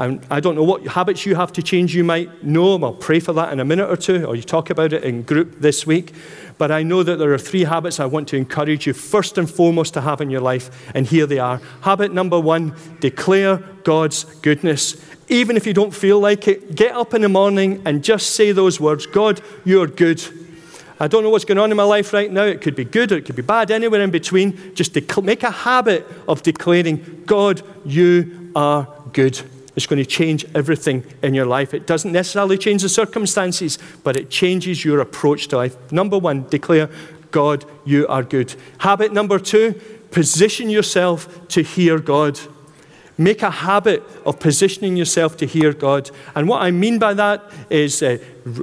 And 0.00 0.26
I 0.30 0.40
don't 0.40 0.54
know 0.54 0.64
what 0.64 0.86
habits 0.86 1.26
you 1.26 1.34
have 1.34 1.52
to 1.52 1.62
change. 1.62 1.94
You 1.94 2.04
might 2.04 2.42
know. 2.42 2.82
I'll 2.82 2.94
pray 2.94 3.20
for 3.20 3.34
that 3.34 3.52
in 3.52 3.60
a 3.60 3.66
minute 3.66 3.90
or 3.90 3.98
two, 3.98 4.24
or 4.24 4.34
you 4.34 4.40
talk 4.40 4.70
about 4.70 4.94
it 4.94 5.04
in 5.04 5.20
group 5.20 5.60
this 5.60 5.86
week. 5.86 6.14
But 6.56 6.70
I 6.70 6.82
know 6.82 7.02
that 7.02 7.18
there 7.18 7.34
are 7.34 7.38
three 7.38 7.64
habits 7.64 8.00
I 8.00 8.06
want 8.06 8.26
to 8.28 8.38
encourage 8.38 8.86
you 8.86 8.94
first 8.94 9.36
and 9.36 9.48
foremost 9.48 9.92
to 9.94 10.00
have 10.00 10.22
in 10.22 10.30
your 10.30 10.40
life. 10.40 10.90
And 10.94 11.06
here 11.06 11.26
they 11.26 11.38
are. 11.38 11.60
Habit 11.82 12.14
number 12.14 12.40
one 12.40 12.74
declare 13.00 13.58
God's 13.84 14.24
goodness. 14.40 14.96
Even 15.28 15.54
if 15.58 15.66
you 15.66 15.74
don't 15.74 15.94
feel 15.94 16.18
like 16.18 16.48
it, 16.48 16.74
get 16.74 16.96
up 16.96 17.12
in 17.12 17.20
the 17.20 17.28
morning 17.28 17.82
and 17.84 18.02
just 18.02 18.30
say 18.30 18.52
those 18.52 18.80
words 18.80 19.04
God, 19.04 19.42
you're 19.66 19.86
good. 19.86 20.24
I 20.98 21.08
don't 21.08 21.22
know 21.22 21.30
what's 21.30 21.44
going 21.44 21.58
on 21.58 21.70
in 21.70 21.76
my 21.76 21.82
life 21.82 22.14
right 22.14 22.32
now. 22.32 22.44
It 22.44 22.62
could 22.62 22.74
be 22.74 22.86
good 22.86 23.12
or 23.12 23.18
it 23.18 23.26
could 23.26 23.36
be 23.36 23.42
bad, 23.42 23.70
anywhere 23.70 24.00
in 24.00 24.10
between. 24.10 24.74
Just 24.74 24.96
make 25.22 25.42
a 25.42 25.50
habit 25.50 26.06
of 26.26 26.42
declaring, 26.42 27.24
God, 27.26 27.60
you 27.84 28.50
are 28.56 28.88
good. 29.12 29.42
It's 29.80 29.86
going 29.86 29.96
to 29.96 30.04
change 30.04 30.44
everything 30.54 31.04
in 31.22 31.32
your 31.32 31.46
life. 31.46 31.72
It 31.72 31.86
doesn't 31.86 32.12
necessarily 32.12 32.58
change 32.58 32.82
the 32.82 32.90
circumstances, 32.90 33.78
but 34.04 34.14
it 34.14 34.28
changes 34.28 34.84
your 34.84 35.00
approach 35.00 35.48
to 35.48 35.56
life. 35.56 35.90
Number 35.90 36.18
one, 36.18 36.46
declare, 36.50 36.90
God, 37.30 37.64
you 37.86 38.06
are 38.06 38.22
good. 38.22 38.54
Habit 38.80 39.14
number 39.14 39.38
two, 39.38 39.72
position 40.10 40.68
yourself 40.68 41.48
to 41.48 41.62
hear 41.62 41.98
God. 41.98 42.38
Make 43.16 43.40
a 43.40 43.50
habit 43.50 44.02
of 44.26 44.38
positioning 44.38 44.98
yourself 44.98 45.38
to 45.38 45.46
hear 45.46 45.72
God. 45.72 46.10
And 46.34 46.46
what 46.46 46.60
I 46.60 46.72
mean 46.72 46.98
by 46.98 47.14
that 47.14 47.42
is 47.70 48.02
uh, 48.02 48.18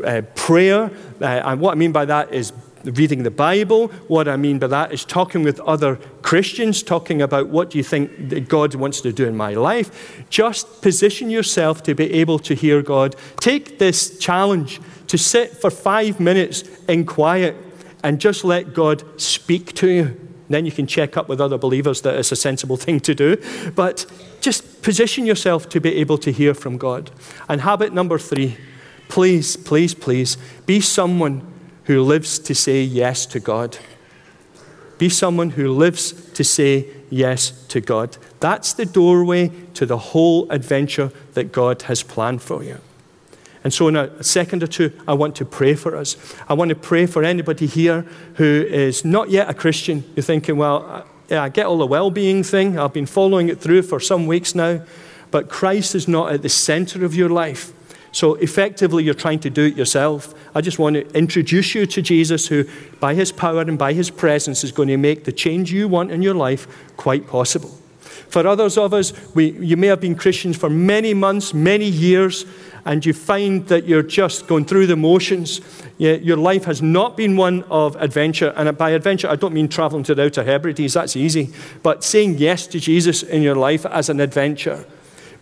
uh, 0.06 0.21
prayer. 0.36 0.91
Uh, 1.19 1.25
and 1.25 1.60
what 1.60 1.71
I 1.71 1.75
mean 1.75 1.91
by 1.91 2.06
that 2.06 2.32
is 2.32 2.53
reading 2.83 3.23
the 3.23 3.31
Bible. 3.31 3.87
What 4.07 4.27
I 4.27 4.37
mean 4.37 4.59
by 4.59 4.67
that 4.67 4.91
is 4.91 5.05
talking 5.05 5.43
with 5.43 5.59
other 5.61 5.97
Christians, 6.21 6.83
talking 6.83 7.21
about 7.21 7.49
what 7.49 7.69
do 7.69 7.77
you 7.77 7.83
think 7.83 8.29
that 8.29 8.47
God 8.47 8.75
wants 8.75 9.01
to 9.01 9.11
do 9.11 9.25
in 9.25 9.35
my 9.35 9.53
life. 9.53 10.25
Just 10.29 10.81
position 10.81 11.29
yourself 11.29 11.83
to 11.83 11.95
be 11.95 12.13
able 12.13 12.39
to 12.39 12.53
hear 12.53 12.81
God. 12.81 13.15
Take 13.39 13.79
this 13.79 14.17
challenge 14.19 14.81
to 15.07 15.17
sit 15.17 15.57
for 15.57 15.69
five 15.69 16.19
minutes 16.19 16.63
in 16.87 17.05
quiet 17.05 17.55
and 18.03 18.19
just 18.19 18.43
let 18.43 18.73
God 18.73 19.03
speak 19.19 19.73
to 19.75 19.87
you. 19.87 20.21
Then 20.49 20.65
you 20.65 20.71
can 20.71 20.87
check 20.87 21.17
up 21.17 21.27
with 21.27 21.41
other 21.41 21.57
believers 21.57 22.01
that 22.01 22.15
it's 22.15 22.31
a 22.31 22.35
sensible 22.35 22.77
thing 22.85 22.99
to 23.01 23.15
do. 23.15 23.37
But 23.75 24.05
just 24.41 24.81
position 24.81 25.25
yourself 25.25 25.67
to 25.69 25.81
be 25.81 25.95
able 25.95 26.17
to 26.19 26.31
hear 26.31 26.53
from 26.53 26.77
God. 26.77 27.11
And 27.49 27.61
habit 27.61 27.93
number 27.93 28.17
three 28.17 28.57
please, 29.09 29.55
please, 29.55 29.93
please 29.93 30.37
be 30.65 30.81
someone 30.81 31.41
who 31.88 32.04
lives 32.04 32.38
to 32.38 32.54
say 32.54 32.82
yes 32.82 33.26
to 33.26 33.39
God. 33.39 33.78
Be 34.97 35.10
someone 35.10 35.52
who 35.52 35.71
lives 35.71 36.12
to 36.32 36.43
say 36.43 36.88
yes 37.10 37.52
to 37.67 37.80
God. 37.80 38.17
That's 38.41 38.73
the 38.73 38.86
doorway 38.86 39.52
to 39.73 39.86
the 39.86 39.97
whole 39.97 40.52
adventure 40.52 41.12
that 41.34 41.52
God 41.52 41.84
has 41.84 42.04
planned 42.04 42.41
for 42.41 42.63
you. 42.63 42.80
And 43.63 43.73
so, 43.73 43.88
in 43.88 43.95
a 43.95 44.23
second 44.23 44.63
or 44.63 44.67
two, 44.67 44.91
I 45.08 45.13
want 45.13 45.36
to 45.38 45.45
pray 45.45 45.76
for 45.76 45.95
us. 45.95 46.17
I 46.47 46.54
want 46.54 46.69
to 46.69 46.76
pray 46.76 47.06
for 47.06 47.23
anybody 47.23 47.67
here 47.67 48.06
who 48.36 48.65
is 48.67 49.06
not 49.06 49.30
yet 49.30 49.50
a 49.50 49.54
Christian. 49.54 50.04
You're 50.15 50.23
thinking, 50.23 50.58
well, 50.58 51.06
yeah, 51.30 51.43
I 51.43 51.50
get 51.50 51.65
all 51.65 51.78
the 51.78 51.88
well 51.88 52.12
being 52.12 52.43
thing. 52.43 52.78
I've 52.78 52.93
been 52.93 53.06
following 53.06 53.50
it 53.50 53.60
through 53.60 53.84
for 53.84 54.00
some 54.00 54.28
weeks 54.28 54.54
now. 54.54 54.82
But 55.32 55.50
Christ 55.50 55.95
is 55.95 56.08
not 56.08 56.32
at 56.32 56.41
the 56.41 56.50
center 56.50 57.04
of 57.04 57.15
your 57.15 57.30
life. 57.30 57.73
So 58.12 58.36
effectively, 58.36 59.04
you're 59.04 59.13
trying 59.13 59.39
to 59.39 59.50
do 59.50 59.65
it 59.65 59.76
yourself. 59.76 60.34
I 60.56 60.62
just 60.62 60.80
want 60.80 60.96
to 60.96 61.08
introduce 61.15 61.76
you 61.76 61.86
to 61.86 62.02
Jesus, 62.02 62.48
who, 62.48 62.65
by 63.00 63.13
his 63.13 63.32
power 63.32 63.62
and 63.62 63.78
by 63.78 63.93
his 63.93 64.10
presence, 64.10 64.63
is 64.63 64.72
going 64.72 64.89
to 64.89 64.98
make 64.98 65.26
the 65.26 65.32
change 65.32 65.72
you 65.72 65.88
want 65.88 66.12
in 66.12 66.22
your 66.22 66.34
life 66.34 66.67
quite 66.98 67.28
possible. 67.28 67.78
For 68.30 68.46
others 68.46 68.78
of 68.78 68.93
us, 68.93 69.13
we, 69.36 69.52
you 69.52 69.78
may 69.78 69.88
have 69.88 70.02
been 70.02 70.15
Christians 70.15 70.58
for 70.58 70.70
many 70.70 71.13
months, 71.13 71.54
many 71.54 71.86
years, 71.86 72.46
and 72.86 73.06
you 73.06 73.13
find 73.13 73.67
that 73.67 73.86
you're 73.86 74.04
just 74.04 74.48
going 74.48 74.65
through 74.65 74.88
the 74.88 74.96
motions. 74.96 75.62
Your 75.98 76.38
life 76.38 76.65
has 76.65 76.82
not 76.82 77.17
been 77.17 77.36
one 77.36 77.63
of 77.63 77.96
adventure. 77.98 78.54
And 78.56 78.78
by 78.78 78.91
adventure, 78.91 79.30
I 79.30 79.36
don't 79.36 79.54
mean 79.54 79.67
traveling 79.67 80.04
to 80.04 80.15
the 80.15 80.26
Outer 80.26 80.43
Hebrides, 80.43 80.93
that's 80.93 81.15
easy. 81.15 81.54
But 81.84 82.04
saying 82.04 82.38
yes 82.38 82.67
to 82.67 82.80
Jesus 82.80 83.24
in 83.24 83.41
your 83.41 83.56
life 83.56 83.86
as 83.86 84.10
an 84.10 84.20
adventure. 84.20 84.86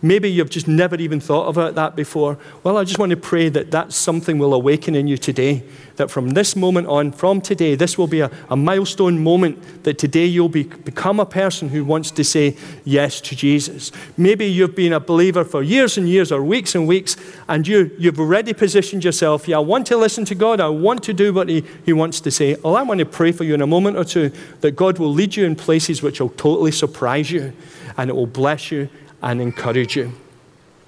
Maybe 0.02 0.30
you've 0.30 0.50
just 0.50 0.68
never 0.68 0.96
even 0.96 1.20
thought 1.20 1.48
about 1.48 1.74
that 1.74 1.96
before. 1.96 2.38
Well, 2.62 2.76
I 2.76 2.84
just 2.84 2.98
want 2.98 3.10
to 3.10 3.16
pray 3.16 3.48
that 3.48 3.70
that 3.70 3.92
something 3.92 4.38
will 4.38 4.52
awaken 4.52 4.94
in 4.94 5.06
you 5.06 5.16
today. 5.16 5.62
That 5.96 6.10
from 6.10 6.30
this 6.30 6.54
moment 6.54 6.88
on, 6.88 7.12
from 7.12 7.40
today, 7.40 7.74
this 7.74 7.96
will 7.96 8.06
be 8.06 8.20
a, 8.20 8.30
a 8.50 8.56
milestone 8.56 9.22
moment 9.22 9.84
that 9.84 9.96
today 9.98 10.26
you'll 10.26 10.50
be, 10.50 10.64
become 10.64 11.18
a 11.18 11.24
person 11.24 11.70
who 11.70 11.84
wants 11.84 12.10
to 12.10 12.24
say 12.24 12.56
yes 12.84 13.20
to 13.22 13.34
Jesus. 13.34 13.90
Maybe 14.18 14.44
you've 14.44 14.76
been 14.76 14.92
a 14.92 15.00
believer 15.00 15.44
for 15.44 15.62
years 15.62 15.96
and 15.96 16.06
years 16.06 16.30
or 16.30 16.44
weeks 16.44 16.74
and 16.74 16.86
weeks, 16.86 17.16
and 17.48 17.66
you, 17.66 17.90
you've 17.98 18.20
already 18.20 18.52
positioned 18.52 19.02
yourself. 19.02 19.48
Yeah, 19.48 19.56
I 19.56 19.60
want 19.60 19.86
to 19.86 19.96
listen 19.96 20.26
to 20.26 20.34
God. 20.34 20.60
I 20.60 20.68
want 20.68 21.02
to 21.04 21.14
do 21.14 21.32
what 21.32 21.48
he, 21.48 21.64
he 21.86 21.94
wants 21.94 22.20
to 22.20 22.30
say. 22.30 22.56
Well, 22.56 22.76
I 22.76 22.82
want 22.82 23.00
to 23.00 23.06
pray 23.06 23.32
for 23.32 23.44
you 23.44 23.54
in 23.54 23.62
a 23.62 23.66
moment 23.66 23.96
or 23.96 24.04
two 24.04 24.30
that 24.60 24.72
God 24.72 24.98
will 24.98 25.12
lead 25.12 25.36
you 25.36 25.46
in 25.46 25.56
places 25.56 26.02
which 26.02 26.20
will 26.20 26.28
totally 26.30 26.72
surprise 26.72 27.30
you 27.30 27.54
and 27.96 28.10
it 28.10 28.12
will 28.14 28.26
bless 28.26 28.70
you 28.70 28.90
and 29.26 29.42
encourage 29.42 29.96
you. 29.96 30.12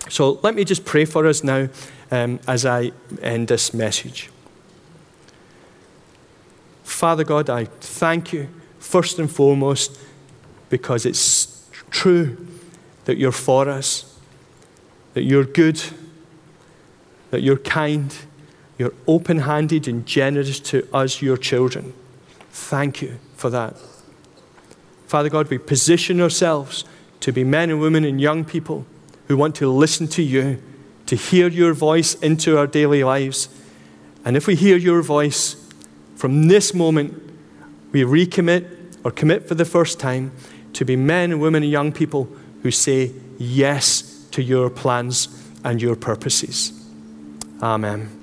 So 0.08 0.38
let 0.44 0.54
me 0.54 0.64
just 0.64 0.84
pray 0.84 1.04
for 1.04 1.26
us 1.26 1.42
now 1.42 1.68
um, 2.12 2.38
as 2.46 2.64
I 2.64 2.92
end 3.20 3.48
this 3.48 3.74
message. 3.74 4.30
Father 6.84 7.24
God, 7.24 7.50
I 7.50 7.64
thank 7.64 8.32
you 8.32 8.48
first 8.78 9.18
and 9.18 9.30
foremost 9.30 9.98
because 10.70 11.04
it's 11.04 11.68
true 11.90 12.46
that 13.06 13.18
you're 13.18 13.32
for 13.32 13.68
us, 13.68 14.16
that 15.14 15.24
you're 15.24 15.44
good, 15.44 15.82
that 17.30 17.42
you're 17.42 17.58
kind, 17.58 18.14
you're 18.78 18.94
open 19.08 19.40
handed 19.40 19.88
and 19.88 20.06
generous 20.06 20.60
to 20.60 20.88
us, 20.94 21.20
your 21.20 21.36
children. 21.36 21.92
Thank 22.50 23.02
you 23.02 23.18
for 23.34 23.50
that. 23.50 23.76
Father 25.08 25.28
God, 25.28 25.50
we 25.50 25.58
position 25.58 26.20
ourselves 26.20 26.84
to 27.20 27.32
be 27.32 27.44
men 27.44 27.70
and 27.70 27.80
women 27.80 28.04
and 28.04 28.20
young 28.20 28.44
people 28.44 28.86
who 29.26 29.36
want 29.36 29.54
to 29.56 29.70
listen 29.70 30.08
to 30.08 30.22
you, 30.22 30.62
to 31.06 31.16
hear 31.16 31.48
your 31.48 31.74
voice 31.74 32.14
into 32.14 32.58
our 32.58 32.66
daily 32.66 33.04
lives. 33.04 33.48
And 34.24 34.36
if 34.36 34.46
we 34.46 34.54
hear 34.54 34.76
your 34.76 35.02
voice, 35.02 35.56
from 36.16 36.48
this 36.48 36.74
moment, 36.74 37.22
we 37.92 38.02
recommit 38.02 38.96
or 39.04 39.10
commit 39.10 39.46
for 39.46 39.54
the 39.54 39.64
first 39.64 40.00
time 40.00 40.32
to 40.72 40.84
be 40.84 40.96
men 40.96 41.30
and 41.32 41.40
women 41.40 41.62
and 41.62 41.70
young 41.70 41.92
people 41.92 42.28
who 42.62 42.70
say 42.70 43.12
yes 43.38 44.26
to 44.32 44.42
your 44.42 44.68
plans 44.68 45.28
and 45.64 45.80
your 45.80 45.96
purposes. 45.96 46.72
Amen. 47.62 48.17